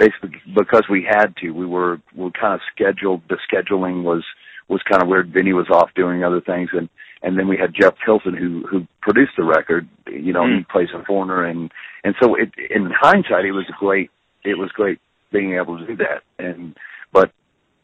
basically 0.00 0.40
because 0.56 0.84
we 0.90 1.06
had 1.08 1.36
to. 1.36 1.50
We 1.50 1.66
were 1.66 2.00
we 2.16 2.30
kind 2.32 2.54
of 2.54 2.60
scheduled. 2.74 3.20
The 3.28 3.36
scheduling 3.46 4.02
was 4.02 4.24
was 4.68 4.80
kind 4.90 5.02
of 5.02 5.08
weird. 5.08 5.32
Vinny 5.32 5.52
was 5.52 5.68
off 5.70 5.90
doing 5.94 6.24
other 6.24 6.40
things, 6.40 6.70
and 6.72 6.88
and 7.22 7.38
then 7.38 7.46
we 7.46 7.58
had 7.58 7.74
Jeff 7.78 7.94
Pilson 8.04 8.34
who 8.34 8.66
who 8.66 8.86
produced 9.02 9.32
the 9.36 9.44
record. 9.44 9.86
You 10.10 10.32
know, 10.32 10.42
mm. 10.42 10.58
he 10.58 10.64
plays 10.64 10.88
a 10.94 11.04
Foreigner, 11.04 11.44
and 11.44 11.70
and 12.02 12.14
so 12.20 12.34
it, 12.34 12.50
in 12.70 12.90
hindsight, 12.98 13.44
it 13.44 13.52
was 13.52 13.66
great. 13.78 14.10
It 14.42 14.58
was 14.58 14.70
great 14.72 14.98
being 15.30 15.54
able 15.54 15.78
to 15.78 15.86
do 15.86 15.96
that. 15.96 16.22
And 16.38 16.74
but 17.12 17.30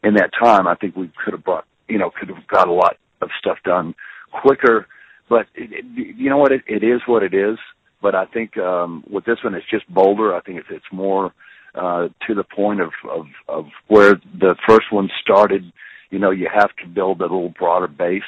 in 0.03 0.15
that 0.15 0.31
time, 0.43 0.67
I 0.67 0.75
think 0.75 0.95
we 0.95 1.11
could 1.23 1.35
have 1.35 1.43
brought 1.43 1.65
you 1.87 1.99
know 1.99 2.09
could 2.09 2.29
have 2.29 2.47
got 2.47 2.67
a 2.67 2.73
lot 2.73 2.97
of 3.21 3.29
stuff 3.39 3.59
done 3.63 3.93
quicker. 4.41 4.87
But 5.29 5.45
it, 5.53 5.69
it, 5.71 6.15
you 6.17 6.29
know 6.31 6.37
what? 6.37 6.51
It, 6.51 6.63
it 6.67 6.83
is 6.83 7.01
what 7.05 7.21
it 7.21 7.35
is. 7.35 7.57
But 8.01 8.15
I 8.15 8.25
think 8.25 8.57
um, 8.57 9.03
with 9.09 9.25
this 9.25 9.43
one, 9.43 9.55
it's 9.55 9.69
just 9.69 9.87
bolder. 9.87 10.35
I 10.35 10.41
think 10.41 10.57
it's 10.57 10.69
it's 10.71 10.91
more 10.91 11.33
uh, 11.77 12.09
to 12.27 12.33
the 12.33 12.43
point 12.43 12.81
of, 12.81 12.91
of 13.09 13.25
of 13.47 13.65
where 13.87 14.15
the 14.39 14.55
first 14.67 14.91
one 14.91 15.09
started. 15.21 15.71
You 16.09 16.19
know, 16.19 16.31
you 16.31 16.49
have 16.53 16.73
to 16.77 16.87
build 16.87 17.19
a 17.19 17.23
little 17.23 17.49
broader 17.49 17.87
base 17.87 18.23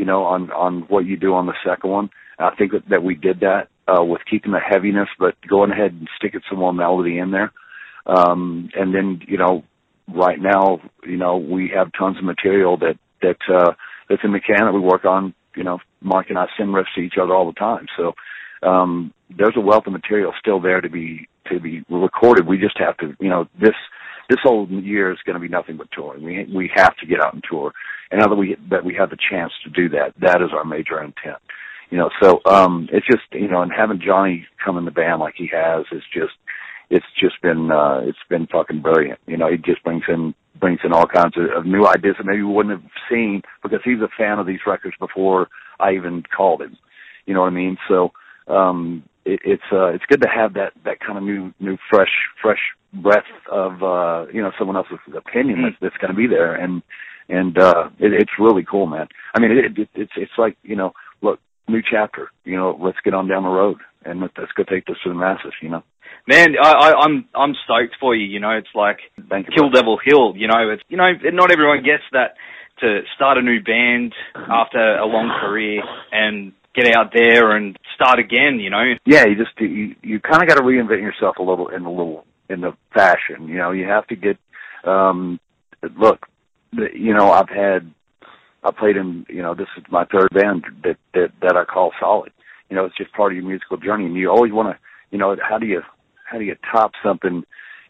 you 0.00 0.06
know, 0.06 0.24
on 0.24 0.50
on 0.52 0.80
what 0.88 1.04
you 1.04 1.18
do 1.18 1.34
on 1.34 1.44
the 1.44 1.52
second 1.62 1.90
one. 1.90 2.08
I 2.38 2.54
think 2.56 2.72
that, 2.72 2.88
that 2.88 3.02
we 3.02 3.14
did 3.14 3.40
that 3.40 3.68
uh, 3.86 4.02
with 4.02 4.22
keeping 4.28 4.52
the 4.52 4.58
heaviness, 4.58 5.10
but 5.18 5.34
going 5.46 5.70
ahead 5.70 5.92
and 5.92 6.08
sticking 6.16 6.40
some 6.48 6.58
more 6.58 6.72
melody 6.72 7.18
in 7.18 7.32
there. 7.32 7.52
Um, 8.06 8.70
and 8.74 8.94
then, 8.94 9.20
you 9.28 9.36
know, 9.36 9.62
right 10.08 10.40
now, 10.40 10.80
you 11.04 11.18
know, 11.18 11.36
we 11.36 11.70
have 11.76 11.92
tons 11.92 12.16
of 12.16 12.24
material 12.24 12.78
that 12.78 12.98
that 13.20 13.36
uh, 13.54 13.72
that's 14.08 14.24
in 14.24 14.32
the 14.32 14.40
can 14.40 14.64
that 14.64 14.72
we 14.72 14.80
work 14.80 15.04
on. 15.04 15.34
You 15.54 15.64
know, 15.64 15.80
Mark 16.00 16.30
and 16.30 16.38
I 16.38 16.46
send 16.56 16.70
riffs 16.70 16.94
to 16.94 17.02
each 17.02 17.18
other 17.20 17.34
all 17.34 17.44
the 17.44 17.58
time. 17.58 17.84
So 17.98 18.14
um, 18.66 19.12
there's 19.28 19.56
a 19.56 19.60
wealth 19.60 19.86
of 19.86 19.92
material 19.92 20.32
still 20.40 20.60
there 20.60 20.80
to 20.80 20.88
be 20.88 21.28
to 21.50 21.60
be 21.60 21.84
recorded. 21.90 22.46
We 22.46 22.58
just 22.58 22.78
have 22.78 22.96
to, 22.98 23.14
you 23.20 23.28
know, 23.28 23.46
this 23.60 23.74
this 24.28 24.38
whole 24.42 24.68
year 24.68 25.10
is 25.10 25.18
going 25.26 25.34
to 25.34 25.40
be 25.40 25.48
nothing 25.48 25.76
but 25.76 25.90
touring. 25.92 26.22
We 26.22 26.48
we 26.54 26.70
have 26.74 26.96
to 26.98 27.06
get 27.06 27.20
out 27.20 27.34
and 27.34 27.44
tour, 27.48 27.72
and 28.10 28.20
now 28.20 28.28
that 28.28 28.36
we 28.36 28.56
that 28.70 28.84
we 28.84 28.94
have 28.94 29.10
the 29.10 29.18
chance 29.30 29.52
to 29.64 29.70
do 29.70 29.88
that, 29.90 30.14
that 30.20 30.40
is 30.42 30.50
our 30.52 30.64
major 30.64 31.02
intent. 31.02 31.38
You 31.90 31.98
know, 31.98 32.10
so 32.22 32.40
um, 32.46 32.88
it's 32.92 33.06
just 33.06 33.24
you 33.32 33.48
know, 33.48 33.62
and 33.62 33.72
having 33.76 34.00
Johnny 34.00 34.46
come 34.64 34.78
in 34.78 34.84
the 34.84 34.92
band 34.92 35.20
like 35.20 35.34
he 35.36 35.50
has 35.52 35.84
is 35.90 36.02
just 36.12 36.34
it's 36.88 37.06
just 37.20 37.40
been 37.42 37.70
uh, 37.70 38.00
it's 38.04 38.18
been 38.28 38.46
fucking 38.46 38.82
brilliant. 38.82 39.18
You 39.26 39.36
know, 39.36 39.50
he 39.50 39.56
just 39.56 39.82
brings 39.82 40.04
in 40.08 40.34
brings 40.60 40.80
in 40.84 40.92
all 40.92 41.06
kinds 41.06 41.36
of, 41.36 41.44
of 41.56 41.66
new 41.66 41.86
ideas 41.86 42.16
that 42.18 42.26
maybe 42.26 42.42
we 42.42 42.52
wouldn't 42.52 42.80
have 42.80 42.90
seen 43.10 43.42
because 43.62 43.80
he's 43.84 44.00
a 44.00 44.08
fan 44.16 44.38
of 44.38 44.46
these 44.46 44.60
records 44.66 44.94
before 44.98 45.48
I 45.80 45.92
even 45.92 46.22
called 46.36 46.62
him. 46.62 46.76
You 47.26 47.34
know 47.34 47.40
what 47.40 47.46
I 47.46 47.56
mean? 47.56 47.76
So 47.88 48.12
um, 48.46 49.04
it, 49.24 49.40
it's 49.44 49.62
uh, 49.72 49.88
it's 49.88 50.04
good 50.08 50.22
to 50.22 50.28
have 50.28 50.54
that 50.54 50.72
that 50.84 51.00
kind 51.00 51.18
of 51.18 51.24
new 51.24 51.52
new 51.60 51.76
fresh 51.90 52.10
fresh 52.40 52.60
breath 52.92 53.30
of 53.50 53.82
uh, 53.82 54.26
you 54.32 54.42
know 54.42 54.50
someone 54.58 54.76
else's 54.76 54.98
opinion 55.16 55.58
mm-hmm. 55.58 55.64
that's, 55.64 55.76
that's 55.80 55.96
going 55.98 56.10
to 56.10 56.16
be 56.16 56.26
there, 56.26 56.54
and 56.54 56.82
and 57.28 57.58
uh, 57.58 57.90
it, 57.98 58.12
it's 58.12 58.32
really 58.38 58.64
cool, 58.68 58.86
man. 58.86 59.08
I 59.34 59.40
mean, 59.40 59.52
it, 59.52 59.78
it, 59.78 59.88
it's 59.94 60.12
it's 60.16 60.32
like 60.38 60.56
you 60.62 60.76
know, 60.76 60.92
look, 61.22 61.40
new 61.68 61.82
chapter. 61.88 62.30
You 62.44 62.56
know, 62.56 62.78
let's 62.80 62.98
get 63.04 63.14
on 63.14 63.28
down 63.28 63.44
the 63.44 63.48
road 63.48 63.78
and 64.04 64.20
let, 64.20 64.30
let's 64.38 64.52
go 64.52 64.64
take 64.64 64.86
this 64.86 64.96
to 65.04 65.10
the 65.10 65.14
masses. 65.14 65.54
You 65.62 65.70
know. 65.70 65.82
Man, 66.26 66.54
I, 66.60 66.70
I, 66.70 66.92
I'm 67.00 67.28
I'm 67.34 67.54
stoked 67.64 67.96
for 68.00 68.14
you. 68.14 68.26
You 68.26 68.40
know, 68.40 68.50
it's 68.50 68.74
like 68.74 68.98
Thank 69.28 69.48
you, 69.48 69.54
Kill 69.56 69.70
Devil 69.70 69.98
Hill. 70.04 70.34
You 70.36 70.48
know, 70.48 70.70
it's 70.70 70.82
you 70.88 70.96
know, 70.96 71.10
not 71.32 71.50
everyone 71.50 71.82
gets 71.82 72.04
that 72.12 72.34
to 72.80 73.00
start 73.14 73.38
a 73.38 73.42
new 73.42 73.62
band 73.62 74.14
after 74.34 74.96
a 74.96 75.04
long 75.04 75.30
career 75.40 75.82
and 76.12 76.52
get 76.74 76.94
out 76.96 77.12
there 77.12 77.56
and 77.56 77.78
start 77.94 78.18
again. 78.18 78.60
You 78.60 78.70
know. 78.70 78.82
Yeah, 79.04 79.26
you 79.26 79.36
just 79.36 79.58
you 79.60 79.94
you 80.02 80.20
kind 80.20 80.42
of 80.42 80.48
got 80.48 80.56
to 80.56 80.62
reinvent 80.62 81.02
yourself 81.02 81.36
a 81.38 81.42
little 81.42 81.68
in 81.68 81.84
a 81.84 81.90
little 81.90 82.24
in 82.48 82.60
the 82.60 82.72
fashion. 82.94 83.48
You 83.48 83.58
know, 83.58 83.70
you 83.70 83.86
have 83.86 84.06
to 84.08 84.16
get. 84.16 84.38
um 84.84 85.40
Look, 85.98 86.26
you 86.72 87.14
know, 87.14 87.30
I've 87.30 87.48
had. 87.48 87.90
I 88.62 88.70
played 88.70 88.96
in. 88.96 89.24
You 89.28 89.42
know, 89.42 89.54
this 89.54 89.68
is 89.78 89.84
my 89.90 90.04
third 90.04 90.28
band 90.34 90.64
that 90.84 90.96
that 91.14 91.32
that 91.40 91.56
I 91.56 91.64
call 91.64 91.92
solid. 91.98 92.32
You 92.68 92.76
know, 92.76 92.84
it's 92.84 92.96
just 92.96 93.12
part 93.12 93.32
of 93.32 93.36
your 93.36 93.46
musical 93.46 93.78
journey, 93.78 94.04
and 94.04 94.14
you 94.14 94.30
always 94.30 94.52
want 94.52 94.74
to. 94.74 94.78
You 95.10 95.18
know, 95.18 95.34
how 95.42 95.58
do 95.58 95.66
you 95.66 95.80
how 96.24 96.38
do 96.38 96.44
you 96.44 96.56
top 96.70 96.92
something? 97.02 97.44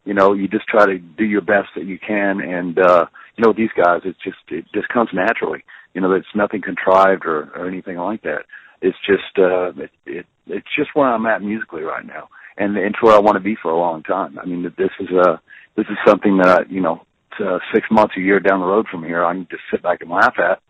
You 0.05 0.15
know, 0.15 0.33
you 0.33 0.49
just 0.49 0.67
try 0.69 0.87
to 0.87 0.99
do 0.99 1.25
your 1.25 1.43
best 1.43 1.69
that 1.75 1.85
you 1.85 1.99
can, 1.99 2.41
and 2.41 2.79
uh, 2.79 3.07
you 3.37 3.45
know, 3.45 3.53
these 3.53 3.71
guys, 3.77 4.03
it's 4.05 4.19
just 4.23 4.39
it 4.49 4.65
just 4.73 4.89
comes 4.89 5.11
naturally. 5.13 5.65
You 5.95 6.01
know, 6.01 6.13
it's 6.13 6.27
nothing 6.35 6.63
contrived 6.63 7.27
or 7.27 7.51
or 7.57 7.67
anything 7.67 7.97
like 7.97 8.23
that. 8.23 8.45
It's 8.83 8.99
just 9.07 9.39
uh, 9.39 9.73
it, 9.77 9.91
it 10.07 10.27
it's 10.47 10.69
just 10.77 10.91
where 10.95 11.09
I'm 11.09 11.27
at 11.27 11.43
musically 11.43 11.83
right 11.83 12.05
now 12.05 12.29
and 12.61 12.77
it's 12.77 13.03
where 13.03 13.15
I 13.15 13.21
want 13.21 13.37
to 13.37 13.43
be 13.43 13.57
for 13.61 13.71
a 13.71 13.79
long 13.79 14.03
time. 14.03 14.39
I 14.39 14.45
mean, 14.45 14.63
this 14.63 14.91
is 15.01 15.09
a 15.11 15.33
uh, 15.33 15.37
this 15.77 15.87
is 15.87 15.97
something 16.07 16.37
that 16.39 16.49
I, 16.49 16.63
you 16.69 16.81
know, 16.81 17.01
uh, 17.41 17.59
six 17.73 17.87
months, 17.91 18.15
a 18.17 18.21
year 18.21 18.39
down 18.39 18.61
the 18.61 18.67
road 18.67 18.87
from 18.91 19.03
here, 19.03 19.25
I 19.25 19.33
can 19.33 19.47
just 19.51 19.63
sit 19.71 19.83
back 19.83 20.01
and 20.03 20.11
laugh 20.11 20.35
at. 20.39 20.61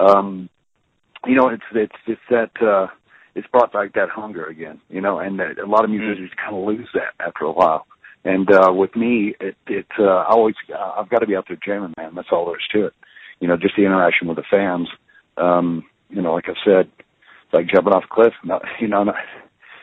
Um, 0.00 0.48
you 1.26 1.34
know, 1.34 1.48
it's 1.48 1.64
it's 1.74 1.92
it's 2.06 2.20
that 2.30 2.50
uh, 2.62 2.86
it's 3.34 3.48
brought 3.48 3.72
back 3.72 3.94
that 3.94 4.10
hunger 4.10 4.46
again. 4.46 4.80
You 4.88 5.00
know, 5.00 5.18
and 5.18 5.40
that 5.40 5.58
a 5.58 5.66
lot 5.66 5.84
of 5.84 5.90
musicians 5.90 6.30
mm. 6.30 6.36
kind 6.36 6.56
of 6.56 6.64
lose 6.64 6.88
that 6.94 7.24
after 7.24 7.44
a 7.44 7.52
while. 7.52 7.86
And 8.24 8.48
uh, 8.52 8.72
with 8.72 8.94
me, 8.94 9.34
it 9.40 9.56
it 9.66 9.86
uh, 9.98 10.04
I 10.04 10.30
always 10.30 10.54
I've 10.68 11.08
got 11.08 11.18
to 11.18 11.26
be 11.26 11.36
out 11.36 11.46
there 11.48 11.58
jamming, 11.64 11.94
man. 11.96 12.14
That's 12.14 12.28
all 12.30 12.46
there 12.46 12.56
is 12.56 12.68
to 12.74 12.86
it. 12.86 12.94
You 13.40 13.48
know, 13.48 13.56
just 13.56 13.74
the 13.76 13.84
interaction 13.84 14.28
with 14.28 14.36
the 14.36 14.44
fans. 14.48 14.88
Um, 15.36 15.84
you 16.10 16.20
know, 16.22 16.34
like 16.34 16.48
I 16.48 16.54
said, 16.64 16.90
it's 17.50 17.54
like 17.54 17.66
jumping 17.68 17.92
off 17.92 18.04
a 18.04 18.14
cliff. 18.14 18.32
Not, 18.44 18.62
you 18.80 18.88
know, 18.88 19.04
not, 19.04 19.16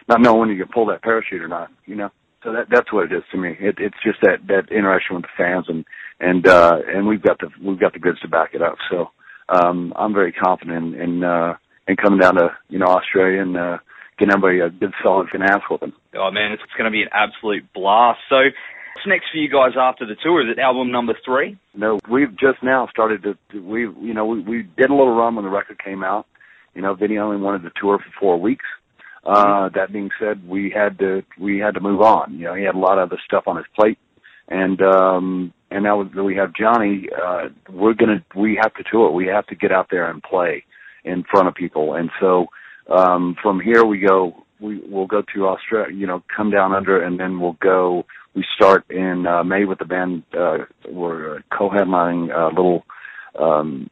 not 0.08 0.22
knowing 0.22 0.40
when 0.40 0.50
you 0.50 0.64
can 0.64 0.72
pull 0.74 0.86
that 0.88 1.04
parachute 1.04 1.42
or 1.42 1.48
not, 1.48 1.70
you 1.86 1.96
know. 1.96 2.10
So 2.44 2.54
that 2.54 2.68
that's 2.70 2.94
what 2.94 3.12
it 3.12 3.16
is 3.16 3.24
to 3.32 3.38
me. 3.38 3.58
It, 3.60 3.76
it's 3.80 3.98
just 4.06 4.20
that 4.22 4.48
that 4.48 4.72
interaction 4.72 5.16
with 5.16 5.24
the 5.24 5.36
fans 5.36 5.66
and 5.68 5.84
and 6.20 6.48
uh 6.48 6.78
and 6.88 7.08
we've 7.08 7.22
got 7.22 7.40
the 7.40 7.50
we've 7.62 7.80
got 7.80 7.94
the 7.94 8.00
goods 8.00 8.20
to 8.22 8.28
back 8.28 8.52
it 8.54 8.62
up. 8.62 8.78
So 8.90 9.10
um 9.50 9.92
I'm 9.96 10.14
very 10.14 10.32
confident 10.32 10.96
in 10.96 11.02
in, 11.02 11.24
uh, 11.24 11.56
in 11.88 11.96
coming 11.98 12.20
down 12.20 12.36
to 12.36 12.56
you 12.70 12.80
know 12.80 12.86
Australia 12.86 13.42
and 13.42 13.58
uh, 13.58 13.78
getting 14.18 14.34
everybody 14.34 14.60
a 14.60 14.70
good 14.70 14.94
solid 15.04 15.28
finance 15.30 15.64
with 15.70 15.82
them. 15.82 15.94
Oh 16.16 16.32
man, 16.32 16.52
it's, 16.52 16.62
it's 16.64 16.74
going 16.74 16.86
to 16.86 16.92
be 16.92 17.02
an 17.02 17.10
absolute 17.12 17.66
blast. 17.74 18.20
So 18.30 18.36
what's 18.36 19.08
next 19.08 19.26
for 19.32 19.38
you 19.38 19.50
guys 19.50 19.74
after 19.78 20.06
the 20.06 20.16
tour? 20.22 20.48
Is 20.48 20.56
it 20.56 20.60
album 20.60 20.92
number 20.92 21.16
three? 21.26 21.58
No, 21.76 22.00
we've 22.10 22.32
just 22.38 22.62
now 22.64 22.88
started 22.92 23.24
to, 23.24 23.38
to 23.52 23.62
we 23.62 23.82
you 23.82 24.14
know 24.14 24.26
we, 24.26 24.40
we 24.42 24.64
did 24.78 24.90
a 24.90 24.96
little 24.96 25.16
run 25.16 25.36
when 25.36 25.44
the 25.44 25.52
record 25.52 25.84
came 25.84 26.04
out. 26.04 26.28
You 26.78 26.84
know, 26.84 26.94
Vinny 26.94 27.18
only 27.18 27.38
wanted 27.38 27.64
to 27.64 27.72
tour 27.82 27.98
for 27.98 28.20
four 28.20 28.40
weeks. 28.40 28.66
Uh, 29.26 29.68
that 29.74 29.92
being 29.92 30.12
said, 30.20 30.48
we 30.48 30.70
had 30.70 31.00
to 31.00 31.24
we 31.40 31.58
had 31.58 31.74
to 31.74 31.80
move 31.80 32.02
on. 32.02 32.36
You 32.38 32.46
know, 32.46 32.54
he 32.54 32.64
had 32.66 32.76
a 32.76 32.78
lot 32.78 33.00
of 33.00 33.10
other 33.10 33.20
stuff 33.26 33.46
on 33.48 33.58
his 33.58 33.66
plate, 33.76 33.98
and 34.48 34.80
um, 34.84 35.54
and 35.72 35.84
now 35.84 36.04
we 36.04 36.36
have 36.36 36.54
Johnny. 36.54 37.08
Uh, 37.12 37.50
we're 37.68 37.96
gonna 37.96 38.24
we 38.36 38.60
have 38.62 38.76
to 38.76 38.84
tour. 38.92 39.10
We 39.10 39.26
have 39.26 39.48
to 39.48 39.56
get 39.56 39.72
out 39.72 39.88
there 39.90 40.08
and 40.08 40.22
play 40.22 40.66
in 41.04 41.24
front 41.24 41.48
of 41.48 41.56
people. 41.56 41.96
And 41.96 42.12
so 42.20 42.46
um, 42.96 43.36
from 43.42 43.60
here 43.60 43.84
we 43.84 43.98
go. 43.98 44.46
We 44.60 44.80
we'll 44.88 45.08
go 45.08 45.24
to 45.34 45.48
Australia. 45.48 45.96
You 45.96 46.06
know, 46.06 46.24
come 46.34 46.52
down 46.52 46.74
under, 46.74 47.02
and 47.02 47.20
then 47.20 47.40
we'll 47.40 47.58
go. 47.60 48.06
We 48.36 48.46
start 48.56 48.86
in 48.92 49.26
uh, 49.26 49.44
May 49.44 49.66
with 49.66 49.80
the 49.80 49.86
band. 49.86 50.22
Uh, 50.32 50.60
we're 50.88 51.42
co-headlining 51.52 52.32
a 52.32 52.54
little. 52.56 52.86
Um, 53.40 53.90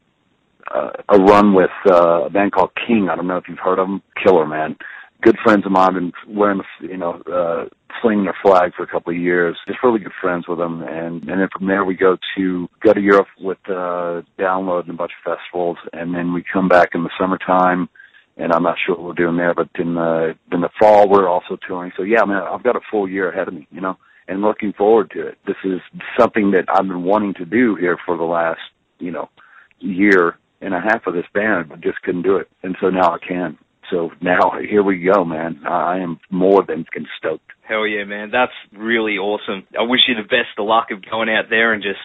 uh, 0.74 0.90
a 1.08 1.18
run 1.18 1.54
with 1.54 1.70
uh, 1.86 2.24
a 2.24 2.30
band 2.30 2.52
called 2.52 2.70
King. 2.86 3.08
I 3.10 3.16
don't 3.16 3.26
know 3.26 3.36
if 3.36 3.44
you've 3.48 3.58
heard 3.58 3.78
of 3.78 3.86
them. 3.86 4.02
Killer 4.22 4.46
man. 4.46 4.76
Good 5.22 5.36
friends 5.42 5.64
of 5.64 5.72
mine 5.72 5.94
been 5.94 6.12
wearing 6.28 6.60
you 6.80 6.96
know 6.96 7.22
uh 7.32 7.64
slinging 8.02 8.24
their 8.24 8.36
flag 8.42 8.72
for 8.76 8.82
a 8.82 8.86
couple 8.86 9.12
of 9.12 9.18
years. 9.18 9.56
Just 9.66 9.82
really 9.82 9.98
good 9.98 10.12
friends 10.20 10.46
with 10.46 10.58
them 10.58 10.82
and 10.82 11.22
and 11.28 11.40
then 11.40 11.48
from 11.56 11.66
there 11.66 11.84
we 11.84 11.94
go 11.94 12.18
to 12.36 12.68
go 12.84 12.92
to 12.92 13.00
europe 13.00 13.28
with 13.40 13.58
uh 13.68 14.20
download 14.38 14.82
and 14.82 14.90
a 14.90 14.94
bunch 14.94 15.12
of 15.18 15.36
festivals. 15.36 15.78
And 15.92 16.14
then 16.14 16.34
we 16.34 16.44
come 16.52 16.68
back 16.68 16.90
in 16.94 17.02
the 17.02 17.10
summertime. 17.18 17.88
And 18.36 18.52
i'm 18.52 18.62
not 18.62 18.76
sure 18.84 18.94
what 18.94 19.04
we're 19.04 19.12
doing 19.14 19.38
there 19.38 19.54
but 19.54 19.70
in 19.78 19.94
the 19.94 20.34
in 20.52 20.60
the 20.60 20.68
fall 20.78 21.08
we're 21.08 21.28
also 21.28 21.56
touring. 21.66 21.92
So 21.96 22.02
yeah 22.02 22.22
i 22.22 22.26
mean 22.26 22.36
i've 22.36 22.62
got 22.62 22.76
a 22.76 22.80
full 22.90 23.08
year 23.08 23.30
ahead 23.30 23.48
of 23.48 23.54
me 23.54 23.66
you 23.70 23.80
know 23.80 23.96
and 24.28 24.42
looking 24.42 24.72
forward 24.72 25.10
to 25.12 25.28
it. 25.28 25.38
This 25.46 25.56
is 25.64 25.80
something 26.18 26.50
that 26.50 26.66
i've 26.68 26.86
been 26.86 27.04
wanting 27.04 27.34
to 27.34 27.46
do 27.46 27.74
here 27.76 27.96
for 28.04 28.18
the 28.18 28.24
last 28.24 28.60
you 28.98 29.10
know 29.10 29.30
year 29.78 30.36
and 30.60 30.74
a 30.74 30.80
half 30.80 31.06
of 31.06 31.14
this 31.14 31.26
band 31.34 31.68
but 31.68 31.80
just 31.80 32.00
couldn't 32.02 32.22
do 32.22 32.36
it 32.36 32.48
and 32.62 32.76
so 32.80 32.90
now 32.90 33.14
i 33.14 33.18
can 33.18 33.58
so 33.90 34.10
now 34.20 34.52
here 34.68 34.82
we 34.82 34.98
go, 34.98 35.24
man. 35.24 35.60
I 35.64 35.98
am 35.98 36.18
more 36.30 36.64
than 36.66 36.86
stoked. 37.18 37.50
Hell 37.62 37.86
yeah, 37.86 38.04
man. 38.04 38.30
That's 38.30 38.52
really 38.72 39.18
awesome. 39.18 39.66
I 39.78 39.82
wish 39.82 40.00
you 40.08 40.14
the 40.14 40.22
best 40.22 40.58
of 40.58 40.66
luck 40.66 40.88
of 40.90 41.04
going 41.08 41.28
out 41.28 41.50
there 41.50 41.72
and 41.72 41.82
just 41.82 42.00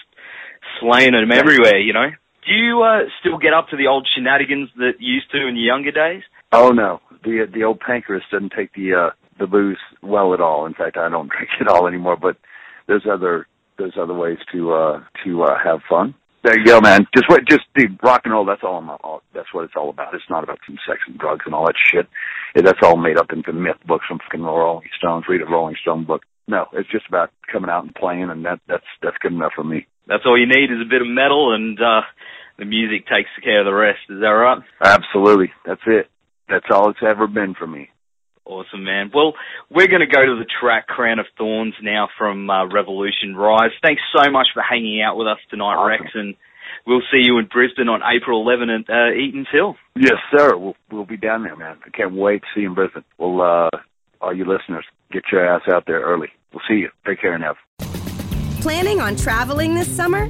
slaying 0.79 1.13
them 1.13 1.31
everywhere, 1.31 1.79
you 1.79 1.93
know? 1.93 2.09
Do 2.45 2.53
you 2.53 2.83
uh, 2.83 3.09
still 3.19 3.37
get 3.37 3.53
up 3.53 3.69
to 3.69 3.77
the 3.77 3.87
old 3.87 4.07
shenanigans 4.13 4.69
that 4.77 4.93
you 4.99 5.15
used 5.15 5.31
to 5.31 5.47
in 5.47 5.55
your 5.55 5.65
younger 5.65 5.91
days? 5.91 6.23
Oh 6.51 6.69
no, 6.69 6.99
the 7.23 7.47
the 7.51 7.63
old 7.63 7.79
pancreas 7.79 8.23
doesn't 8.31 8.53
take 8.55 8.73
the 8.73 8.93
uh 8.93 9.09
the 9.39 9.47
booze 9.47 9.77
well 10.01 10.33
at 10.33 10.41
all. 10.41 10.65
In 10.65 10.73
fact, 10.73 10.97
I 10.97 11.07
don't 11.09 11.29
drink 11.35 11.49
it 11.59 11.67
all 11.67 11.87
anymore. 11.87 12.17
But 12.17 12.37
there's 12.87 13.05
other 13.09 13.47
there's 13.77 13.97
other 13.99 14.13
ways 14.13 14.39
to 14.51 14.73
uh 14.73 15.03
to 15.23 15.43
uh 15.43 15.57
have 15.63 15.81
fun. 15.87 16.15
There 16.43 16.57
you 16.57 16.65
go, 16.65 16.81
man. 16.81 17.05
Just 17.13 17.29
what, 17.29 17.45
just 17.47 17.61
the 17.75 17.87
rock 18.01 18.21
and 18.23 18.33
roll. 18.33 18.45
That's 18.45 18.63
all. 18.63 18.77
I'm, 18.77 18.89
all 18.89 19.21
that's 19.33 19.53
what 19.53 19.65
it's 19.65 19.75
all 19.75 19.89
about. 19.89 20.13
It's 20.15 20.23
not 20.29 20.43
about 20.43 20.59
some 20.65 20.77
sex 20.87 20.99
and 21.07 21.17
drugs 21.19 21.43
and 21.45 21.53
all 21.53 21.65
that 21.67 21.75
shit. 21.77 22.07
That's 22.55 22.79
all 22.83 22.97
made 22.97 23.17
up 23.17 23.31
into 23.31 23.53
myth 23.53 23.77
books 23.85 24.05
from 24.07 24.19
fucking 24.19 24.41
Rolling 24.41 24.87
Stones. 24.97 25.25
Read 25.29 25.41
a 25.41 25.45
Rolling 25.45 25.75
Stone 25.81 26.05
book. 26.05 26.23
No, 26.47 26.65
it's 26.73 26.89
just 26.89 27.07
about 27.07 27.29
coming 27.51 27.69
out 27.69 27.83
and 27.83 27.93
playing, 27.93 28.29
and 28.29 28.43
that 28.45 28.59
that's 28.67 28.85
that's 29.03 29.17
good 29.21 29.33
enough 29.33 29.53
for 29.55 29.63
me. 29.63 29.85
That's 30.07 30.23
all 30.25 30.39
you 30.39 30.47
need 30.47 30.71
is 30.71 30.81
a 30.81 30.89
bit 30.89 31.01
of 31.01 31.07
metal, 31.07 31.53
and 31.53 31.79
uh 31.79 32.01
the 32.57 32.65
music 32.65 33.07
takes 33.07 33.29
care 33.43 33.59
of 33.59 33.65
the 33.65 33.73
rest. 33.73 33.99
Is 34.09 34.19
that 34.21 34.27
right? 34.27 34.61
Absolutely. 34.83 35.51
That's 35.65 35.81
it. 35.85 36.09
That's 36.49 36.65
all 36.71 36.89
it's 36.89 36.99
ever 37.05 37.27
been 37.27 37.53
for 37.53 37.67
me. 37.67 37.89
Awesome, 38.45 38.83
man. 38.83 39.11
Well, 39.13 39.33
we're 39.69 39.87
going 39.87 40.01
to 40.01 40.07
go 40.07 40.25
to 40.25 40.35
the 40.37 40.47
track 40.59 40.87
Crown 40.87 41.19
of 41.19 41.25
Thorns 41.37 41.75
now 41.81 42.09
from 42.17 42.49
uh, 42.49 42.65
Revolution 42.67 43.35
Rise. 43.35 43.71
Thanks 43.81 44.01
so 44.15 44.29
much 44.31 44.47
for 44.53 44.61
hanging 44.61 45.01
out 45.01 45.15
with 45.15 45.27
us 45.27 45.37
tonight, 45.49 45.75
Awesome. 45.75 45.87
Rex, 45.87 46.03
and 46.15 46.35
we'll 46.85 47.03
see 47.11 47.21
you 47.23 47.37
in 47.37 47.45
Brisbane 47.45 47.87
on 47.87 48.01
April 48.03 48.41
11 48.41 48.69
at 48.69 48.89
uh, 48.89 49.13
Eatons 49.13 49.47
Hill. 49.51 49.75
Yes, 49.95 50.17
sir. 50.35 50.57
We'll 50.57 50.75
we'll 50.91 51.05
be 51.05 51.17
down 51.17 51.43
there, 51.43 51.55
man. 51.55 51.77
I 51.85 51.89
can't 51.89 52.13
wait 52.15 52.41
to 52.41 52.47
see 52.55 52.61
you 52.61 52.69
in 52.69 52.75
Brisbane. 52.75 53.03
Well, 53.17 53.41
uh, 53.41 53.69
all 54.21 54.35
you 54.35 54.45
listeners, 54.45 54.85
get 55.11 55.23
your 55.31 55.45
ass 55.45 55.61
out 55.71 55.85
there 55.85 56.01
early. 56.01 56.29
We'll 56.51 56.63
see 56.67 56.75
you. 56.75 56.89
Take 57.05 57.21
care 57.21 57.37
now. 57.37 57.55
Planning 58.61 59.01
on 59.01 59.15
traveling 59.15 59.73
this 59.75 59.93
summer? 59.95 60.29